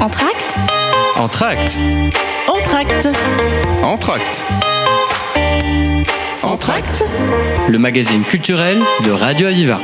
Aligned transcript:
Entracte 0.00 0.56
Entracte. 1.18 1.78
Entracte. 2.48 3.08
Entracte. 3.82 4.46
Entracte. 6.42 7.04
Le 7.68 7.78
magazine 7.78 8.22
culturel 8.22 8.78
de 9.04 9.10
Radio 9.10 9.48
Aviva. 9.48 9.78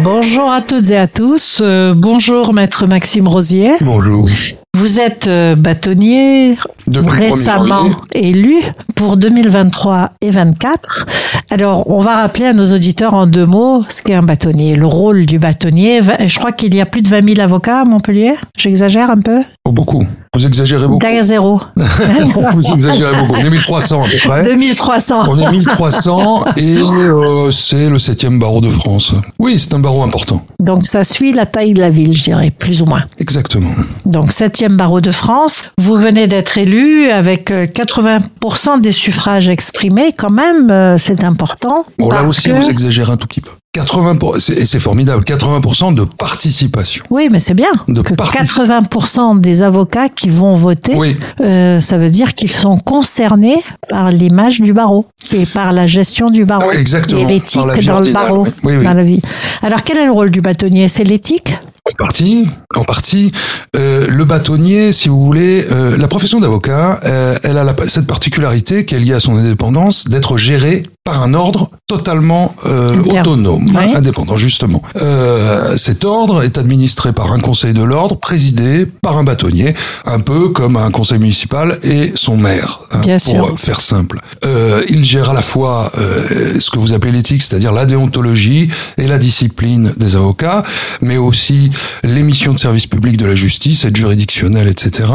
Bonjour 0.00 0.52
à 0.52 0.60
toutes 0.60 0.90
et 0.90 0.98
à 0.98 1.06
tous. 1.06 1.60
Euh, 1.62 1.94
bonjour 1.96 2.52
Maître 2.52 2.86
Maxime 2.86 3.26
Rosier. 3.26 3.72
Bonjour. 3.80 4.28
Vous 4.74 5.00
êtes 5.00 5.28
euh, 5.28 5.54
bâtonnier 5.54 6.58
Depuis 6.86 7.06
le 7.06 7.12
1er 7.12 7.30
récemment 7.30 7.90
élu 8.12 8.56
pour 8.96 9.16
2023 9.16 10.10
et 10.20 10.30
24. 10.30 11.06
Alors, 11.52 11.90
on 11.90 11.98
va 11.98 12.16
rappeler 12.16 12.46
à 12.46 12.54
nos 12.54 12.72
auditeurs 12.72 13.12
en 13.12 13.26
deux 13.26 13.44
mots 13.44 13.84
ce 13.90 14.02
qu'est 14.02 14.14
un 14.14 14.22
bâtonnier, 14.22 14.74
le 14.74 14.86
rôle 14.86 15.26
du 15.26 15.38
bâtonnier. 15.38 16.00
Je 16.26 16.38
crois 16.38 16.50
qu'il 16.50 16.74
y 16.74 16.80
a 16.80 16.86
plus 16.86 17.02
de 17.02 17.08
20 17.08 17.34
000 17.34 17.40
avocats 17.40 17.82
à 17.82 17.84
Montpellier? 17.84 18.32
J'exagère 18.56 19.10
un 19.10 19.20
peu? 19.20 19.42
Beaucoup. 19.66 20.06
Vous 20.34 20.46
exagérez 20.46 20.86
beaucoup. 20.88 21.00
Derrière 21.00 21.24
zéro. 21.24 21.60
Vous 21.76 22.72
exagérez 22.72 23.14
beaucoup. 23.18 23.34
On 23.38 23.44
est 23.44 23.50
1300 23.50 24.02
à 24.02 24.08
peu 24.08 24.16
près. 24.16 24.44
2300. 24.44 25.24
On 25.28 25.38
est 25.38 25.50
1300 25.50 26.44
et 26.56 26.76
euh, 26.78 27.50
c'est 27.50 27.90
le 27.90 27.98
septième 27.98 28.38
barreau 28.38 28.62
de 28.62 28.70
France. 28.70 29.12
Oui, 29.38 29.58
c'est 29.58 29.74
un 29.74 29.78
barreau 29.78 30.02
important. 30.02 30.42
Donc, 30.58 30.86
ça 30.86 31.04
suit 31.04 31.34
la 31.34 31.44
taille 31.44 31.74
de 31.74 31.80
la 31.80 31.90
ville, 31.90 32.14
je 32.16 32.22
dirais, 32.24 32.50
plus 32.50 32.80
ou 32.80 32.86
moins. 32.86 33.02
Exactement. 33.18 33.72
Donc, 34.06 34.32
septième 34.32 34.74
barreau 34.78 35.02
de 35.02 35.12
France. 35.12 35.66
Vous 35.76 35.96
venez 35.96 36.26
d'être 36.26 36.56
élu 36.56 37.10
avec 37.10 37.50
euh, 37.50 37.66
80% 37.66 38.80
des 38.80 38.92
suffrages 38.92 39.48
exprimés. 39.50 40.14
Quand 40.16 40.30
même, 40.30 40.70
euh, 40.70 40.96
c'est 40.96 41.24
important. 41.24 41.84
Bon, 41.98 42.10
là 42.10 42.22
aussi, 42.22 42.44
que- 42.48 42.52
vous 42.52 42.70
exagérez 42.70 43.12
un 43.12 43.16
tout 43.18 43.26
petit 43.26 43.42
peu. 43.42 43.50
80 43.72 44.16
pour- 44.16 44.36
c'est- 44.38 44.52
et 44.54 44.66
c'est 44.66 44.78
formidable. 44.78 45.24
80% 45.24 45.92
de 45.92 46.04
participation. 46.04 47.02
Oui, 47.08 47.28
mais 47.32 47.38
c'est 47.40 47.54
bien. 47.54 47.70
De 47.88 48.02
que 48.02 48.12
parti- 48.14 48.36
80% 48.36 49.34
des 49.34 49.62
avocats 49.62 50.10
qui 50.10 50.28
vont 50.28 50.54
voter, 50.54 50.94
Oui. 50.94 51.16
euh, 51.40 51.80
ça 51.80 51.96
veut 51.96 52.10
dire 52.10 52.34
qu'ils 52.34 52.50
sont 52.50 52.76
concernés 52.76 53.56
par 53.88 54.10
l'image 54.10 54.60
du 54.60 54.74
barreau 54.74 55.06
et 55.32 55.46
par 55.46 55.72
la 55.72 55.86
gestion 55.86 56.28
du 56.30 56.44
barreau. 56.44 56.64
Ah 56.66 56.72
oui, 56.74 56.80
exactement. 56.80 57.22
Et 57.22 57.24
l'éthique 57.24 57.86
dans 57.86 58.00
le 58.00 58.12
barreau. 58.12 58.46
oui. 58.62 58.84
Dans 58.84 58.92
la 58.94 59.04
vie. 59.04 59.22
Alors, 59.62 59.82
quel 59.82 59.96
est 59.96 60.04
le 60.06 60.12
rôle 60.12 60.30
du 60.30 60.42
bâtonnier? 60.42 60.88
C'est 60.88 61.04
l'éthique? 61.04 61.54
En 61.90 61.94
partie, 61.96 62.46
en 62.76 62.84
partie, 62.84 63.32
euh, 63.76 64.06
le 64.08 64.24
bâtonnier, 64.24 64.92
si 64.92 65.08
vous 65.08 65.24
voulez, 65.24 65.66
euh, 65.70 65.96
la 65.96 66.06
profession 66.08 66.38
d'avocat, 66.40 67.00
euh, 67.04 67.36
elle 67.42 67.58
a 67.58 67.64
la- 67.64 67.74
cette 67.88 68.06
particularité 68.06 68.84
qui 68.84 68.94
est 68.94 69.00
liée 69.00 69.14
à 69.14 69.20
son 69.20 69.36
indépendance 69.36 70.06
d'être 70.08 70.36
gérée 70.38 70.84
par 71.04 71.20
un 71.24 71.34
ordre 71.34 71.68
totalement 71.88 72.54
euh, 72.64 72.96
autonome, 73.02 73.76
indépendant 73.76 74.36
justement. 74.36 74.82
Euh, 75.02 75.76
cet 75.76 76.04
ordre 76.04 76.44
est 76.44 76.58
administré 76.58 77.12
par 77.12 77.32
un 77.32 77.40
conseil 77.40 77.72
de 77.74 77.82
l'ordre, 77.82 78.16
présidé 78.20 78.86
par 78.86 79.18
un 79.18 79.24
bâtonnier, 79.24 79.74
un 80.06 80.20
peu 80.20 80.50
comme 80.50 80.76
un 80.76 80.92
conseil 80.92 81.18
municipal 81.18 81.80
et 81.82 82.12
son 82.14 82.36
maire, 82.36 82.82
hein, 82.92 83.00
pour 83.00 83.20
sûr. 83.20 83.58
faire 83.58 83.80
simple. 83.80 84.20
Euh, 84.46 84.84
il 84.88 85.04
gère 85.04 85.30
à 85.30 85.32
la 85.34 85.42
fois 85.42 85.90
euh, 85.98 86.60
ce 86.60 86.70
que 86.70 86.78
vous 86.78 86.92
appelez 86.92 87.10
l'éthique, 87.12 87.42
c'est-à-dire 87.42 87.72
la 87.72 87.84
déontologie 87.84 88.70
et 88.96 89.08
la 89.08 89.18
discipline 89.18 89.92
des 89.96 90.14
avocats, 90.14 90.62
mais 91.00 91.16
aussi 91.16 91.72
les 92.04 92.22
missions 92.22 92.52
de 92.52 92.58
service 92.58 92.86
public 92.86 93.16
de 93.16 93.26
la 93.26 93.34
justice, 93.34 93.84
aide 93.84 93.96
juridictionnelle, 93.96 94.68
etc., 94.68 95.08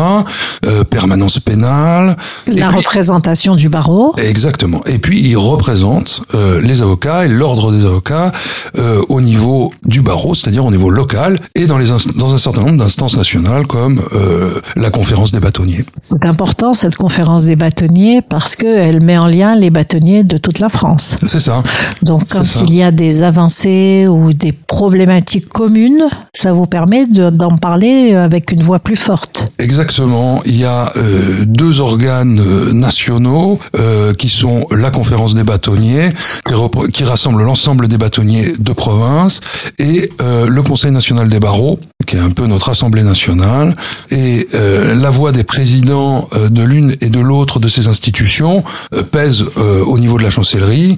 euh, 0.65 0.83
permanence 0.83 1.39
pénale. 1.39 2.17
Et 2.45 2.51
La 2.59 2.67
puis- 2.67 2.77
représentation 2.79 3.55
du 3.55 3.69
barreau 3.69 4.13
Exactement. 4.17 4.83
Et 4.85 4.99
puis 4.99 5.21
il 5.21 5.37
représente 5.37 5.76
euh, 5.83 6.59
les 6.61 6.81
avocats 6.81 7.25
et 7.25 7.29
l'ordre 7.29 7.71
des 7.71 7.85
avocats 7.85 8.31
euh, 8.77 9.01
au 9.09 9.21
niveau 9.21 9.73
du 9.85 10.01
barreau, 10.01 10.35
c'est-à-dire 10.35 10.65
au 10.65 10.71
niveau 10.71 10.89
local 10.89 11.39
et 11.55 11.67
dans, 11.67 11.77
les 11.77 11.91
inst- 11.91 12.15
dans 12.17 12.33
un 12.33 12.37
certain 12.37 12.61
nombre 12.61 12.77
d'instances 12.77 13.17
nationales 13.17 13.65
comme 13.67 14.01
euh, 14.13 14.61
la 14.75 14.89
conférence 14.89 15.31
des 15.31 15.39
bâtonniers. 15.39 15.85
C'est 16.01 16.25
important, 16.25 16.73
cette 16.73 16.95
conférence 16.95 17.45
des 17.45 17.55
bâtonniers, 17.55 18.21
parce 18.21 18.55
qu'elle 18.55 19.01
met 19.01 19.17
en 19.17 19.27
lien 19.27 19.55
les 19.55 19.69
bâtonniers 19.69 20.23
de 20.23 20.37
toute 20.37 20.59
la 20.59 20.69
France. 20.69 21.17
C'est 21.25 21.39
ça. 21.39 21.63
Donc, 22.03 22.23
quand 22.29 22.45
ça. 22.45 22.61
il 22.67 22.73
y 22.75 22.83
a 22.83 22.91
des 22.91 23.23
avancées 23.23 24.07
ou 24.07 24.33
des 24.33 24.51
problématiques 24.51 25.49
communes, 25.49 26.03
ça 26.33 26.53
vous 26.53 26.65
permet 26.65 27.05
de- 27.05 27.29
d'en 27.29 27.57
parler 27.57 28.13
avec 28.15 28.51
une 28.51 28.61
voix 28.63 28.79
plus 28.79 28.95
forte. 28.95 29.51
Exactement. 29.59 30.41
Il 30.45 30.57
y 30.57 30.65
a 30.65 30.93
deux 31.45 31.81
organes 31.81 32.41
nationaux 32.73 33.59
qui 34.17 34.29
sont 34.29 34.65
la 34.71 34.89
conférence 34.91 35.33
des 35.35 35.43
bâtonniers, 35.43 35.66
qui, 36.93 37.03
rassemble 37.03 37.43
l'ensemble 37.43 37.87
des 37.87 37.97
bâtonniers 37.97 38.53
de 38.57 38.73
province, 38.73 39.41
et 39.79 40.11
euh, 40.21 40.47
le 40.47 40.63
Conseil 40.63 40.91
national 40.91 41.29
des 41.29 41.39
barreaux, 41.39 41.79
qui 42.05 42.15
est 42.15 42.19
un 42.19 42.29
peu 42.29 42.45
notre 42.45 42.69
assemblée 42.69 43.03
nationale. 43.03 43.75
Et 44.11 44.47
euh, 44.53 44.93
la 44.93 45.09
voix 45.09 45.31
des 45.31 45.43
présidents 45.43 46.29
euh, 46.33 46.49
de 46.49 46.63
l'une 46.63 46.95
et 47.01 47.09
de 47.09 47.19
l'autre 47.19 47.59
de 47.59 47.67
ces 47.67 47.87
institutions 47.87 48.63
pèse 49.11 49.43
au 49.85 49.97
niveau 49.97 50.17
de 50.17 50.23
la 50.23 50.29
chancellerie 50.29 50.97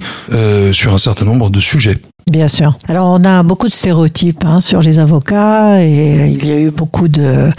sur 0.72 0.94
un 0.94 0.98
certain 0.98 1.24
nombre 1.24 1.50
de 1.50 1.60
sujets. 1.60 1.98
Bien 2.26 2.48
sûr. 2.48 2.76
Alors, 2.88 3.08
on 3.08 3.24
a 3.24 3.42
beaucoup 3.42 3.66
de 3.66 3.72
stéréotypes 3.72 4.44
hein, 4.44 4.60
sur 4.60 4.82
les 4.82 4.98
avocats 4.98 5.82
et 5.82 6.26
il 6.28 6.46
y 6.46 6.52
a 6.52 6.60
eu 6.60 6.70
beaucoup 6.70 7.08
de, 7.08 7.50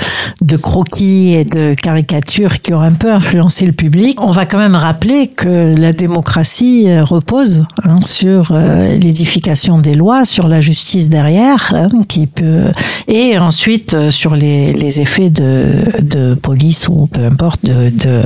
de 0.42 0.58
croquis 0.58 1.34
et 1.34 1.44
de 1.46 1.74
caricatures 1.74 2.62
qui 2.62 2.74
ont 2.74 2.82
un 2.82 2.94
peu 2.94 3.12
influencé 3.12 3.66
le 3.66 3.74
public. 3.74 4.22
On 4.22 4.32
va 4.32 4.46
quand 4.46 4.58
même 4.58 4.76
rappeler 4.76 5.28
que 5.28 5.76
la 5.78 5.94
démocratie 5.94 6.86
euh, 6.88 7.04
repose 7.04 7.66
hein, 7.84 8.00
sur 8.02 8.52
euh, 8.52 8.98
l'édification 8.98 9.78
des 9.78 9.96
lois, 9.96 10.26
sur 10.26 10.48
la 10.48 10.62
justice 10.62 11.10
derrière, 11.10 11.74
hein, 11.76 11.88
qui 12.08 12.28
peut, 12.28 12.72
et 13.08 13.38
ensuite 13.38 13.94
euh, 13.94 14.12
sur 14.12 14.36
les, 14.36 14.74
les 14.74 15.02
effets 15.02 15.30
de, 15.30 15.66
de 16.02 16.34
police 16.36 16.88
ou 16.88 17.08
peu 17.08 17.26
importe 17.26 17.66
de, 17.66 17.90
de 17.90 18.22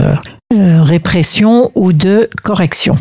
euh, 0.56 0.82
répression 0.82 1.72
ou 1.76 1.94
de 1.94 2.30
correction. 2.44 2.96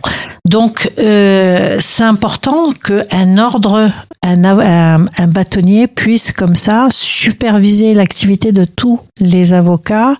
Donc, 0.48 0.90
euh, 0.98 1.78
c'est 1.80 2.02
important 2.02 2.72
qu'un 2.72 3.38
ordre, 3.38 3.90
un, 4.22 4.44
un, 4.44 5.06
un 5.16 5.26
bâtonnier 5.26 5.86
puisse 5.86 6.32
comme 6.32 6.56
ça 6.56 6.88
superviser 6.90 7.94
l'activité 7.94 8.52
de 8.52 8.64
tous 8.64 9.00
les 9.20 9.52
avocats 9.52 10.16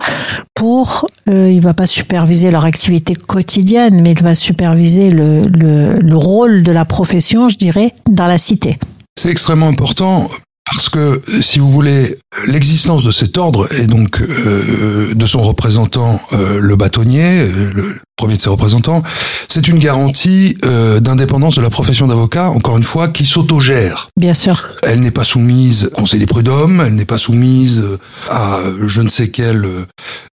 pour, 0.55 1.07
euh, 1.29 1.51
il 1.51 1.61
va 1.61 1.75
pas 1.75 1.87
superviser 1.87 2.51
leur 2.51 2.65
activité 2.65 3.15
quotidienne, 3.15 4.01
mais 4.01 4.13
il 4.13 4.23
va 4.23 4.35
superviser 4.35 5.11
le, 5.11 5.43
le 5.43 6.17
rôle 6.17 6.63
de 6.63 6.73
la 6.73 6.85
profession, 6.85 7.49
je 7.49 7.59
dirais, 7.59 7.95
dans 8.11 8.27
la 8.27 8.39
cité. 8.39 8.79
C'est 9.21 9.31
extrêmement 9.31 9.69
important 9.69 10.29
parce 10.65 10.89
que, 10.89 11.21
si 11.43 11.59
vous 11.59 11.71
voulez, 11.71 12.19
l'existence 12.47 13.05
de 13.05 13.11
cet 13.11 13.37
ordre 13.37 13.71
et 13.73 13.87
donc 13.87 14.21
euh, 14.23 15.15
de 15.15 15.27
son 15.27 15.43
représentant, 15.43 16.21
euh, 16.33 16.59
le 16.59 16.77
bâtonnier, 16.77 17.43
euh, 17.43 18.01
premier 18.17 18.37
de 18.37 18.41
ses 18.41 18.49
représentants, 18.49 19.03
c'est 19.49 19.67
une 19.69 19.79
garantie 19.79 20.57
euh, 20.65 21.01
d'indépendance 21.01 21.57
de 21.57 21.63
la 21.63 21.71
profession 21.71 22.07
d'avocat, 22.07 22.51
encore 22.51 22.77
une 22.77 22.83
fois, 22.85 23.09
qui 23.09 23.27
s'autogère. 23.27 24.09
Bien 24.17 24.35
sûr. 24.35 24.63
Elle 24.83 25.01
n'est 25.01 25.11
pas 25.11 25.25
soumise 25.25 25.91
au 25.93 25.97
Conseil 25.97 26.21
des 26.21 26.27
prud'hommes, 26.27 26.83
elle 26.87 26.95
n'est 26.95 27.05
pas 27.05 27.19
soumise 27.19 27.81
euh, 27.81 27.99
à 28.31 28.59
euh, 28.59 28.87
je 28.89 29.01
ne 29.03 29.09
sais 29.09 29.29
quelle 29.29 29.65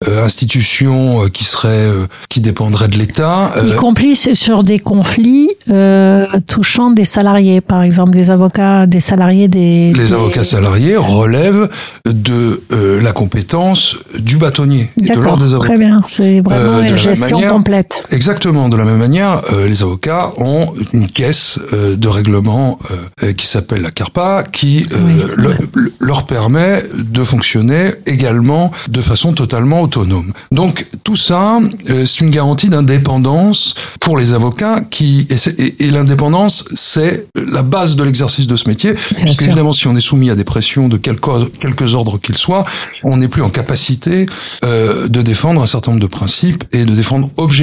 euh, 0.08 0.25
institution 0.25 1.24
euh, 1.24 1.28
qui 1.28 1.44
serait 1.44 1.68
euh, 1.69 2.06
qui 2.30 2.40
dépendrait 2.42 2.88
de 2.88 2.97
l'État. 2.97 3.52
Y 3.66 3.75
compris 3.75 4.16
sur 4.16 4.63
des 4.63 4.80
conflits 4.80 5.50
euh, 5.69 6.28
touchant 6.48 6.92
des 6.92 7.06
salariés, 7.06 7.62
par 7.62 7.81
exemple 7.81 8.12
des 8.12 8.30
avocats, 8.30 8.86
des 8.86 9.00
salariés 9.00 9.48
des. 9.48 9.92
les 9.94 10.08
des- 10.08 10.13
avocats 10.13 10.44
salariés 10.44 10.96
relèvent 10.98 11.68
de 12.06 12.62
euh, 12.72 13.02
la 13.02 13.12
compétence 13.12 13.96
du 14.18 14.38
bâtonnier 14.38 14.90
et 14.98 15.02
de 15.02 15.08
D'accord, 15.08 15.24
l'ordre 15.24 15.46
des 15.46 15.53
avocats. 15.53 15.68
très 15.69 15.78
bien. 15.78 16.02
C'est 16.06 16.42
vraiment 16.42 16.81
une 16.81 16.98
gestion 16.98 17.38
manière- 17.38 17.52
complète. 17.71 18.03
Exactement. 18.11 18.67
De 18.69 18.75
la 18.77 18.83
même 18.83 18.97
manière, 18.97 19.41
euh, 19.53 19.67
les 19.67 19.81
avocats 19.81 20.33
ont 20.37 20.73
une 20.93 21.07
caisse 21.07 21.57
euh, 21.73 21.95
de 21.95 22.07
règlement 22.07 22.77
euh, 23.23 23.33
qui 23.33 23.47
s'appelle 23.47 23.81
la 23.81 23.91
CARPA, 23.91 24.43
qui 24.51 24.85
euh, 24.91 24.97
Oui. 25.01 25.13
le- 25.37 25.55
le- 25.73 25.93
leur 25.99 26.25
permet 26.25 26.83
de 26.93 27.23
fonctionner 27.23 27.91
également 28.06 28.71
de 28.89 29.01
façon 29.01 29.33
totalement 29.33 29.81
autonome. 29.81 30.33
Donc 30.51 30.88
tout 31.03 31.15
ça, 31.15 31.59
euh, 31.89 32.06
c'est 32.06 32.21
une 32.21 32.29
garantie 32.31 32.69
d'indépendance 32.69 33.75
pour 34.00 34.17
les 34.17 34.33
avocats 34.33 34.81
qui 34.89 35.27
et, 35.29 35.62
et- 35.63 35.85
et 35.85 35.91
l'indépendance, 35.91 36.65
c'est 36.75 37.27
la 37.35 37.63
base 37.63 37.95
de 37.95 38.03
l'exercice 38.03 38.47
de 38.47 38.57
ce 38.57 38.67
métier. 38.67 38.94
Bien 39.15 39.33
sûr. 39.33 39.44
Évidemment, 39.44 39.74
si 39.74 39.88
on 39.88 39.95
est 39.95 40.01
soumis 40.01 40.29
à 40.29 40.35
des 40.35 40.44
pressions 40.44 40.89
de 40.89 40.97
quelque- 40.97 41.50
quelques 41.59 41.94
ordres 41.94 42.17
qu'ils 42.19 42.38
soient, 42.38 42.65
on 43.03 43.17
n'est 43.17 43.27
plus 43.29 43.41
en 43.44 43.50
capacité 43.50 44.25
euh, 44.63 45.07
de 45.07 45.21
défendre 45.21 45.62
un 45.62 45.65
certain 45.65 45.91
nombre 45.91 46.01
de 46.01 46.07
principes 46.07 46.63
et 46.74 46.83
de 46.85 46.94
défendre 46.94 47.29
objectivement 47.38 47.61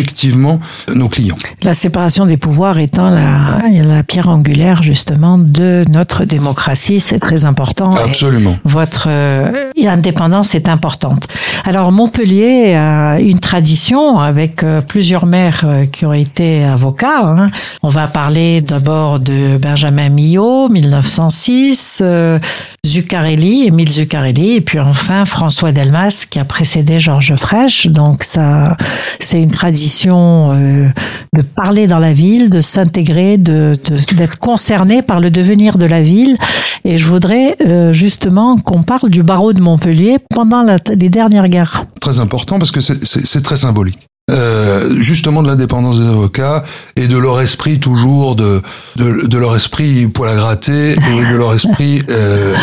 nos 0.95 1.09
clients. 1.09 1.37
La 1.63 1.75
séparation 1.75 2.27
des 2.27 2.37
pouvoirs 2.37 2.79
étant 2.79 3.11
la, 3.11 3.61
la 3.85 4.03
pierre 4.03 4.29
angulaire 4.29 4.83
justement 4.83 5.39
de 5.39 5.85
notre 5.91 6.25
démocratie, 6.25 7.01
c'est 7.01 7.19
très 7.19 7.45
important. 7.45 7.95
Et 7.97 8.01
Absolument. 8.11 8.57
votre 8.65 9.07
euh, 9.11 9.71
indépendance 9.87 10.55
est 10.55 10.69
importante. 10.69 11.27
Alors 11.65 11.93
Montpellier 11.93 12.75
a 12.75 13.21
une 13.21 13.41
tradition 13.41 14.19
avec 14.21 14.63
euh, 14.63 14.81
plusieurs 14.81 15.27
maires 15.27 15.63
euh, 15.65 15.87
qui 15.87 16.05
ont 16.07 16.13
été 16.13 16.65
avocats. 16.65 17.21
hein. 17.23 17.51
On 17.83 17.89
va 17.89 18.07
parler 18.07 18.61
d'abord 18.61 19.19
de 19.21 19.57
Benjamin 19.59 20.09
Millot, 20.09 20.69
1906, 20.69 22.01
euh, 22.03 22.39
Zuccarelli, 22.89 23.67
Émile 23.67 23.93
Zuccarelli, 23.93 24.57
et 24.57 24.61
puis 24.61 24.81
enfin 24.81 25.25
François 25.25 25.73
Delmas 25.73 26.27
qui 26.29 26.39
a 26.39 26.45
précédé 26.45 26.99
Georges 26.99 27.35
Frêche. 27.37 27.87
Donc 27.87 28.25
ça, 28.25 28.77
c'est 29.21 29.43
une 29.43 29.51
tradition 29.51 30.53
euh, 30.53 30.89
de 31.35 31.43
parler 31.43 31.87
dans 31.87 31.99
la 31.99 32.13
ville, 32.13 32.51
de 32.51 32.61
s'intégrer, 32.61 33.37
de 33.37 33.77
d'être 34.17 34.39
concerné 34.39 35.03
par 35.03 35.21
le 35.21 35.31
devenir 35.31 35.79
de 35.79 35.87
la 35.87 36.03
ville. 36.03 36.37
Et 36.85 36.99
je 36.99 37.07
voudrais 37.07 37.57
euh, 37.67 37.93
justement 37.93 38.57
qu'on 38.57 38.83
parle 38.83 39.11
du 39.11 39.23
barreau 39.23 39.53
de 39.53 39.61
Montpellier 39.61 40.17
pendant 40.31 40.65
les 40.97 41.09
dernières 41.09 41.49
guerres. 41.49 41.85
Très 42.01 42.19
important 42.19 42.59
parce 42.59 42.71
que 42.71 42.81
c'est 42.81 43.43
très 43.43 43.57
symbolique. 43.57 44.08
Euh, 44.31 44.97
justement 45.01 45.43
de 45.43 45.49
l'indépendance 45.49 46.01
des 46.01 46.07
avocats 46.07 46.63
et 46.97 47.09
de 47.09 47.17
leur 47.17 47.41
esprit 47.41 47.81
toujours 47.81 48.37
de 48.37 48.61
de, 48.97 49.27
de 49.27 49.39
leur 49.39 49.57
esprit 49.57 50.07
poil 50.07 50.31
à 50.31 50.37
gratter 50.37 50.93
et 50.93 50.97
de 50.97 51.35
leur 51.35 51.55
esprit 51.55 52.03
euh, 52.11 52.55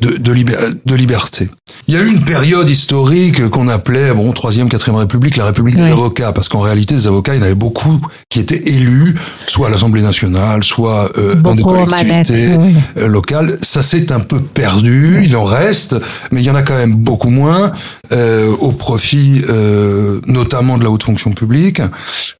de, 0.00 0.16
de, 0.16 0.80
de, 0.84 0.94
liberté. 0.96 1.48
Il 1.86 1.94
y 1.94 1.96
a 1.96 2.00
eu 2.00 2.08
une 2.08 2.24
période 2.24 2.68
historique 2.68 3.48
qu'on 3.50 3.68
appelait 3.68 4.12
bon 4.12 4.32
troisième 4.32 4.68
quatrième 4.68 4.96
république 4.96 5.36
la 5.36 5.44
république 5.44 5.76
des 5.76 5.90
avocats 5.90 6.32
parce 6.32 6.48
qu'en 6.48 6.60
réalité 6.60 6.96
des 6.96 7.06
avocats 7.06 7.34
il 7.34 7.38
y 7.38 7.40
en 7.40 7.46
avait 7.46 7.54
beaucoup 7.54 8.00
qui 8.28 8.40
étaient 8.40 8.68
élus 8.68 9.14
soit 9.46 9.68
à 9.68 9.70
l'Assemblée 9.70 10.02
nationale 10.02 10.64
soit 10.64 11.10
euh, 11.18 11.34
dans 11.34 11.54
des 11.54 11.62
collectivités 11.62 12.56
euh, 12.96 13.06
locales. 13.06 13.58
Ça 13.62 13.82
s'est 13.82 14.10
un 14.10 14.20
peu 14.20 14.40
perdu, 14.40 15.22
il 15.24 15.36
en 15.36 15.44
reste, 15.44 15.94
mais 16.32 16.40
il 16.40 16.44
y 16.44 16.50
en 16.50 16.56
a 16.56 16.62
quand 16.62 16.76
même 16.76 16.94
beaucoup 16.94 17.30
moins 17.30 17.70
euh, 18.12 18.50
au 18.60 18.72
profit 18.72 19.42
euh, 19.48 20.20
notamment 20.26 20.78
de 20.78 20.84
la 20.84 20.90
haute 20.90 21.02
fonction 21.02 21.11
publique. 21.34 21.80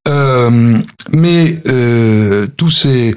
Euh, 0.08 0.78
mais 1.10 1.58
euh, 1.68 2.46
tous 2.56 2.70
ces 2.70 3.14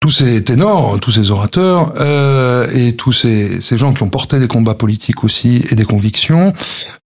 tous 0.00 0.12
ces 0.12 0.44
ténors, 0.44 1.00
tous 1.00 1.10
ces 1.10 1.32
orateurs 1.32 1.92
euh, 1.98 2.68
et 2.72 2.94
tous 2.94 3.12
ces, 3.12 3.60
ces, 3.60 3.76
gens 3.76 3.92
qui 3.92 4.04
ont 4.04 4.08
porté 4.08 4.38
des 4.38 4.46
combats 4.46 4.76
politiques 4.76 5.24
aussi 5.24 5.64
et 5.70 5.74
des 5.74 5.84
convictions 5.84 6.52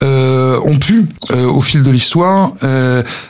ont 0.03 0.79
pu, 0.81 1.07
au 1.31 1.61
fil 1.61 1.85
de 1.85 1.91
l'histoire, 1.91 2.55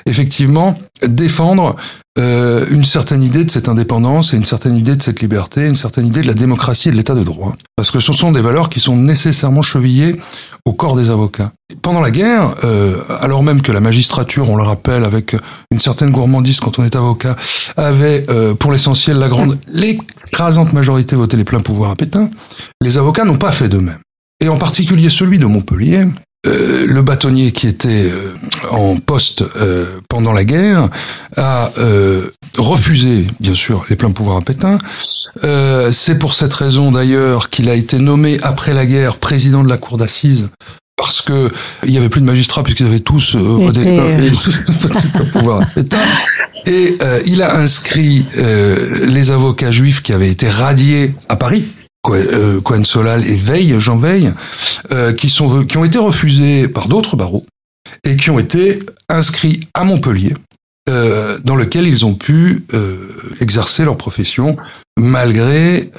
effectivement 0.07 0.79
défendre 1.07 1.77
euh, 2.21 2.67
une 2.71 2.85
certaine 2.85 3.23
idée 3.23 3.45
de 3.45 3.51
cette 3.51 3.69
indépendance 3.69 4.33
et 4.33 4.37
une 4.37 4.45
certaine 4.45 4.77
idée 4.77 4.95
de 4.95 5.03
cette 5.03 5.21
liberté, 5.21 5.67
une 5.67 5.75
certaine 5.75 6.07
idée 6.07 6.23
de 6.23 6.27
la 6.27 6.35
démocratie 6.35 6.89
et 6.89 6.93
de 6.93 6.97
l'état 6.97 7.15
de 7.15 7.23
droit. 7.23 7.57
Parce 7.77 7.91
que 7.91 7.99
ce 7.99 8.13
sont 8.13 8.31
des 8.33 8.43
valeurs 8.43 8.69
qui 8.69 8.79
sont 8.79 8.97
nécessairement 8.97 9.63
chevillées 9.63 10.17
au 10.65 10.73
corps 10.73 10.97
des 10.97 11.11
avocats. 11.11 11.53
Pendant 11.83 12.01
la 12.01 12.11
guerre, 12.11 12.55
euh, 12.65 13.03
alors 13.21 13.43
même 13.43 13.63
que 13.63 13.73
la 13.73 13.81
magistrature, 13.81 14.51
on 14.51 14.57
le 14.57 14.63
rappelle, 14.63 15.05
avec 15.05 15.35
une 15.71 15.81
certaine 15.81 16.11
gourmandise 16.11 16.61
quand 16.61 16.79
on 16.79 16.85
est 16.85 16.95
avocat, 16.95 17.37
avait 17.77 18.25
euh, 18.29 18.55
pour 18.55 18.71
l'essentiel 18.71 19.19
la 19.19 19.29
grande, 19.29 19.59
l'écrasante 19.73 20.73
majorité 20.73 21.17
voté 21.17 21.37
les 21.37 21.45
pleins 21.45 21.61
pouvoirs 21.61 21.91
à 21.91 21.97
Pétain, 21.97 22.29
les 22.83 22.99
avocats 22.99 23.25
n'ont 23.25 23.39
pas 23.39 23.53
fait 23.53 23.69
de 23.69 23.79
même. 23.79 23.99
Et 24.43 24.49
en 24.49 24.59
particulier 24.59 25.11
celui 25.11 25.39
de 25.39 25.47
Montpellier, 25.47 26.07
euh, 26.47 26.87
le 26.87 27.03
bâtonnier 27.03 27.53
qui 27.53 27.67
était 27.67 28.11
euh, 28.11 28.35
en 28.71 28.97
poste 28.97 29.45
euh, 29.57 30.01
pendant 30.09 30.33
la 30.33 30.45
guerre 30.45 30.89
a 31.37 31.71
refusé, 32.57 33.27
bien 33.41 33.55
sûr, 33.55 33.85
les 33.91 33.97
pleins 33.97 34.11
pouvoirs 34.11 34.39
à 34.39 34.41
Pétain. 34.41 34.79
C'est 35.93 36.19
pour 36.19 36.35
cette 36.35 36.55
raison 36.55 36.93
d'ailleurs 36.93 37.51
qu'il 37.51 37.69
a 37.69 37.75
été 37.75 37.99
nommé 37.99 38.39
après 38.43 38.75
la 38.75 38.87
guerre 38.87 39.19
président 39.19 39.63
de 39.63 39.69
la 39.69 39.77
cour 39.77 39.99
d'assises 39.99 40.49
parce 40.97 41.23
que 41.23 41.51
il 41.85 41.91
y 41.91 41.99
avait 41.99 42.09
plus 42.09 42.21
de 42.21 42.27
magistrats 42.27 42.63
puisqu'ils 42.63 42.87
avaient 42.87 43.01
tous 43.01 43.35
les 43.35 44.33
pouvoirs 45.33 45.63
à 45.63 45.67
Pétain. 45.67 45.99
Et 46.67 46.99
il 47.27 47.43
a 47.43 47.57
inscrit 47.57 48.27
les 48.35 49.31
avocats 49.31 49.71
juifs 49.71 50.03
qui 50.03 50.13
avaient 50.13 50.31
été 50.31 50.49
radiés 50.49 51.15
à 51.29 51.37
Paris 51.37 51.67
Cohen 52.03 52.85
Solal 52.85 53.27
et 53.27 53.35
Veil, 53.35 53.79
Jean 53.79 53.97
Veil, 53.97 54.33
euh, 54.91 55.13
qui, 55.13 55.29
sont, 55.29 55.65
qui 55.65 55.77
ont 55.77 55.85
été 55.85 55.99
refusés 55.99 56.69
par 56.69 56.89
d'autres 56.89 57.17
barreaux 57.17 57.45
et 58.05 58.17
qui 58.17 58.31
ont 58.31 58.39
été 58.39 58.81
inscrits 59.09 59.61
à 59.75 59.85
Montpellier, 59.85 60.35
euh, 60.89 61.39
dans 61.45 61.57
lequel 61.57 61.87
ils 61.87 62.07
ont 62.07 62.15
pu 62.15 62.65
exercer 63.41 63.85
leur 63.85 63.97
profession 63.97 64.57
malgré 64.99 65.91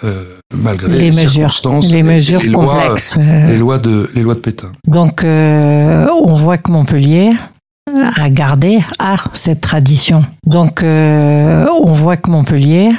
malgré 0.55 0.89
les, 0.89 1.11
circonstances, 1.11 1.91
les 1.91 2.03
mesures 2.03 2.41
complexes, 2.51 3.17
les 3.47 3.57
lois 3.57 3.77
de 3.77 4.09
les 4.15 4.21
lois 4.21 4.35
de 4.35 4.39
Pétain. 4.39 4.71
Donc 4.87 5.23
on 5.23 6.33
voit 6.33 6.57
que 6.57 6.71
Montpellier 6.71 7.31
a 8.15 8.29
gardé 8.29 8.79
a 8.99 9.17
cette 9.33 9.61
tradition. 9.61 10.25
Donc 10.45 10.81
on 10.83 11.91
voit 11.93 12.17
que 12.17 12.31
Montpellier 12.31 12.91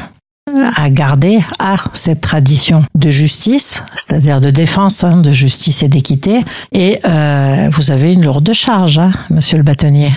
à 0.76 0.90
garder 0.90 1.38
à 1.58 1.76
cette 1.92 2.20
tradition 2.20 2.84
de 2.96 3.10
justice, 3.10 3.84
c'est-à-dire 4.06 4.40
de 4.40 4.50
défense, 4.50 5.04
hein, 5.04 5.18
de 5.18 5.32
justice 5.32 5.82
et 5.82 5.88
d'équité. 5.88 6.40
Et 6.72 6.98
euh, 7.08 7.68
vous 7.70 7.90
avez 7.90 8.12
une 8.12 8.24
lourde 8.24 8.52
charge, 8.52 8.98
hein, 8.98 9.12
Monsieur 9.30 9.56
le 9.56 9.62
bâtonnier. 9.62 10.10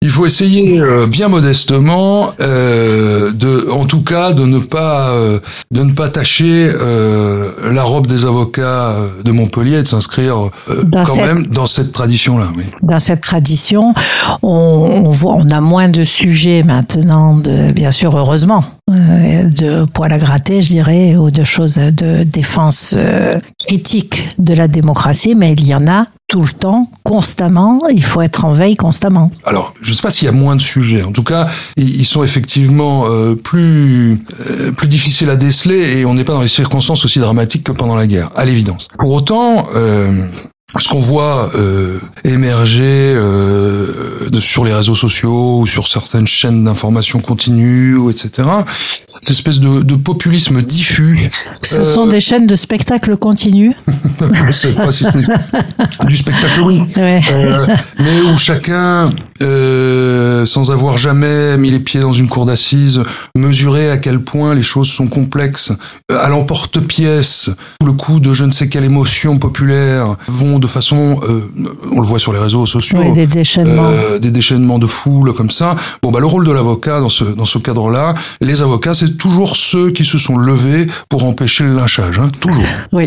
Il 0.00 0.10
faut 0.10 0.26
essayer 0.26 0.80
euh, 0.80 1.08
bien 1.08 1.26
modestement, 1.26 2.30
euh, 2.40 3.32
de, 3.32 3.68
en 3.68 3.84
tout 3.84 4.02
cas, 4.02 4.32
de 4.32 4.44
ne 4.46 4.60
pas, 4.60 5.08
euh, 5.10 5.40
de 5.72 5.82
ne 5.82 5.92
pas 5.92 6.08
tâcher 6.08 6.70
euh, 6.72 7.72
la 7.72 7.82
robe 7.82 8.06
des 8.06 8.24
avocats 8.24 8.94
de 9.24 9.32
Montpellier, 9.32 9.82
de 9.82 9.88
s'inscrire 9.88 10.50
quand 11.04 11.16
même 11.16 11.48
dans 11.48 11.66
cette 11.66 11.92
tradition-là. 11.92 12.46
Oui. 12.56 12.62
Dans 12.82 13.00
cette 13.00 13.22
tradition, 13.22 13.92
on, 14.42 15.02
on, 15.04 15.10
voit, 15.10 15.34
on 15.34 15.50
a 15.50 15.60
moins 15.60 15.88
de 15.88 16.04
sujets 16.04 16.62
maintenant, 16.62 17.36
de, 17.36 17.72
bien 17.72 17.90
sûr, 17.90 18.16
heureusement, 18.16 18.62
de 18.88 19.84
poils 19.84 20.12
à 20.12 20.18
gratter, 20.18 20.62
je 20.62 20.68
dirais, 20.68 21.16
ou 21.16 21.30
de 21.30 21.44
choses 21.44 21.76
de 21.76 22.24
défense 22.24 22.96
critique 23.58 24.28
de 24.38 24.54
la 24.54 24.68
démocratie, 24.68 25.34
mais 25.34 25.52
il 25.52 25.66
y 25.66 25.74
en 25.74 25.86
a 25.86 26.06
tout 26.28 26.42
le 26.42 26.48
temps, 26.48 26.90
constamment. 27.04 27.80
Il 27.90 28.04
faut 28.04 28.20
être 28.20 28.44
en 28.44 28.52
veille 28.52 28.76
constamment. 28.76 29.30
Alors, 29.44 29.74
je 29.80 29.90
ne 29.90 29.96
sais 29.96 30.02
pas 30.02 30.10
s'il 30.10 30.26
y 30.26 30.28
a 30.28 30.32
moins 30.32 30.56
de 30.56 30.60
sujets. 30.60 31.02
En 31.02 31.12
tout 31.12 31.22
cas, 31.22 31.48
ils 31.76 32.04
sont 32.04 32.22
effectivement 32.22 33.06
euh, 33.06 33.34
plus 33.34 34.18
euh, 34.48 34.70
plus 34.72 34.88
difficiles 34.88 35.30
à 35.30 35.36
déceler 35.36 35.98
et 35.98 36.04
on 36.04 36.14
n'est 36.14 36.24
pas 36.24 36.34
dans 36.34 36.42
les 36.42 36.48
circonstances 36.48 37.04
aussi 37.04 37.18
dramatiques 37.18 37.64
que 37.64 37.72
pendant 37.72 37.96
la 37.96 38.06
guerre, 38.06 38.30
à 38.36 38.44
l'évidence. 38.44 38.88
Pour 38.98 39.12
autant, 39.12 39.68
euh, 39.74 40.26
ce 40.76 40.88
qu'on 40.88 41.00
voit 41.00 41.50
euh, 41.54 41.98
émerger 42.24 43.14
euh, 43.16 44.28
sur 44.38 44.64
les 44.66 44.74
réseaux 44.74 44.94
sociaux 44.94 45.60
ou 45.60 45.66
sur 45.66 45.88
certaines 45.88 46.26
chaînes 46.26 46.64
d'information 46.64 47.20
continue, 47.20 47.96
ou 47.96 48.10
etc., 48.10 48.46
une 49.22 49.28
espèce 49.28 49.60
de, 49.60 49.80
de, 49.82 49.94
populisme 49.96 50.60
diffus. 50.60 51.30
Ce 51.62 51.84
sont 51.84 52.06
euh, 52.06 52.10
des 52.10 52.20
chaînes 52.20 52.46
de 52.46 52.54
spectacle 52.54 53.16
continu. 53.16 53.74
Je 54.46 54.50
sais 54.50 54.74
pas 54.74 54.92
si 54.92 55.04
c'est 55.04 56.06
du 56.06 56.16
spectacle, 56.16 56.60
oui. 56.60 56.82
Ouais. 56.96 57.20
Euh, 57.32 57.66
mais 57.98 58.20
où 58.20 58.36
chacun, 58.36 59.08
euh, 59.40 60.46
sans 60.46 60.70
avoir 60.70 60.98
jamais 60.98 61.56
mis 61.56 61.70
les 61.70 61.80
pieds 61.80 62.00
dans 62.00 62.12
une 62.12 62.28
cour 62.28 62.46
d'assises, 62.46 63.02
mesurait 63.36 63.90
à 63.90 63.98
quel 63.98 64.20
point 64.20 64.54
les 64.54 64.62
choses 64.62 64.88
sont 64.88 65.06
complexes, 65.06 65.72
à 66.10 66.28
l'emporte-pièce, 66.28 67.50
le 67.84 67.92
coup 67.92 68.20
de 68.20 68.32
je 68.32 68.44
ne 68.44 68.50
sais 68.50 68.68
quelle 68.68 68.84
émotion 68.84 69.38
populaire 69.38 70.16
vont 70.26 70.58
de 70.58 70.66
façon, 70.66 71.20
euh, 71.28 71.50
on 71.92 72.00
le 72.00 72.06
voit 72.06 72.18
sur 72.18 72.32
les 72.32 72.38
réseaux 72.38 72.66
sociaux, 72.66 73.12
des 73.12 73.26
déchaînements, 73.26 73.90
euh, 73.90 74.18
des 74.18 74.30
déchaînements 74.30 74.78
de 74.78 74.86
foule 74.86 75.32
comme 75.34 75.50
ça. 75.50 75.76
Bon 76.02 76.10
bah 76.10 76.20
le 76.20 76.26
rôle 76.26 76.46
de 76.46 76.52
l'avocat 76.52 77.00
dans 77.00 77.08
ce 77.08 77.24
dans 77.24 77.44
ce 77.44 77.58
cadre-là, 77.58 78.14
les 78.40 78.62
avocats 78.62 78.94
c'est 78.94 79.16
toujours 79.16 79.56
ceux 79.56 79.90
qui 79.90 80.04
se 80.04 80.18
sont 80.18 80.36
levés 80.36 80.86
pour 81.08 81.24
empêcher 81.24 81.64
le 81.64 81.74
lynchage, 81.74 82.18
hein, 82.18 82.30
toujours. 82.40 82.64
Oui, 82.92 83.06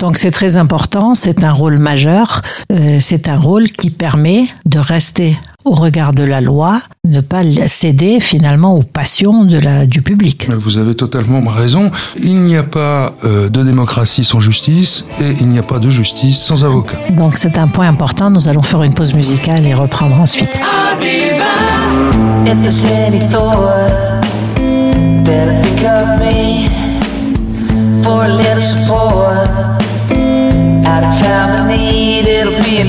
donc 0.00 0.18
c'est 0.18 0.30
très 0.30 0.56
important, 0.56 1.14
c'est 1.14 1.44
un 1.44 1.52
rôle 1.52 1.78
majeur, 1.78 2.42
euh, 2.72 2.98
c'est 3.00 3.28
un 3.28 3.38
rôle 3.38 3.68
qui 3.70 3.90
permet 3.90 4.46
de 4.66 4.78
rester 4.78 5.36
au 5.66 5.74
regard 5.74 6.12
de 6.12 6.22
la 6.22 6.40
loi, 6.40 6.80
ne 7.04 7.20
pas 7.20 7.42
céder 7.66 8.20
finalement 8.20 8.76
aux 8.76 8.84
passions 8.84 9.44
de 9.44 9.58
la, 9.58 9.84
du 9.84 10.00
public. 10.00 10.48
Vous 10.48 10.78
avez 10.78 10.94
totalement 10.94 11.42
raison. 11.50 11.90
Il 12.22 12.40
n'y 12.40 12.56
a 12.56 12.62
pas 12.62 13.12
euh, 13.24 13.48
de 13.48 13.64
démocratie 13.64 14.22
sans 14.22 14.40
justice 14.40 15.06
et 15.20 15.32
il 15.40 15.48
n'y 15.48 15.58
a 15.58 15.64
pas 15.64 15.80
de 15.80 15.90
justice 15.90 16.38
sans 16.38 16.64
avocat. 16.64 16.98
Donc 17.10 17.36
c'est 17.36 17.58
un 17.58 17.66
point 17.66 17.88
important. 17.88 18.30
Nous 18.30 18.48
allons 18.48 18.62
faire 18.62 18.84
une 18.84 18.94
pause 18.94 19.12
musicale 19.12 19.66
et 19.66 19.74
reprendre 19.74 20.18
ensuite. 20.20 20.50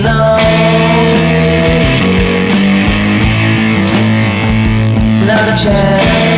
not 0.04 0.30
a 0.30 0.77
chance. 5.58 6.38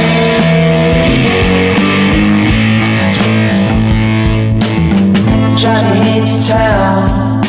Johnny 5.60 6.00
hates 6.00 6.48
town. 6.48 7.42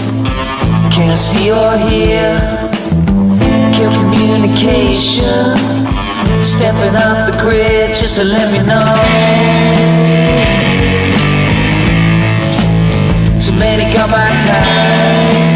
Can't 0.91 1.17
see 1.17 1.53
or 1.53 1.77
hear. 1.89 2.39
Kill 3.73 3.93
communication. 3.93 5.57
Stepping 6.43 6.97
off 6.97 7.31
the 7.31 7.39
grid 7.41 7.97
just 7.97 8.17
to 8.17 8.25
let 8.25 8.51
me 8.53 8.59
know. 8.67 8.85
Too 13.41 13.53
many 13.53 13.95
got 13.95 14.11
my 14.11 14.29
time. 14.45 15.50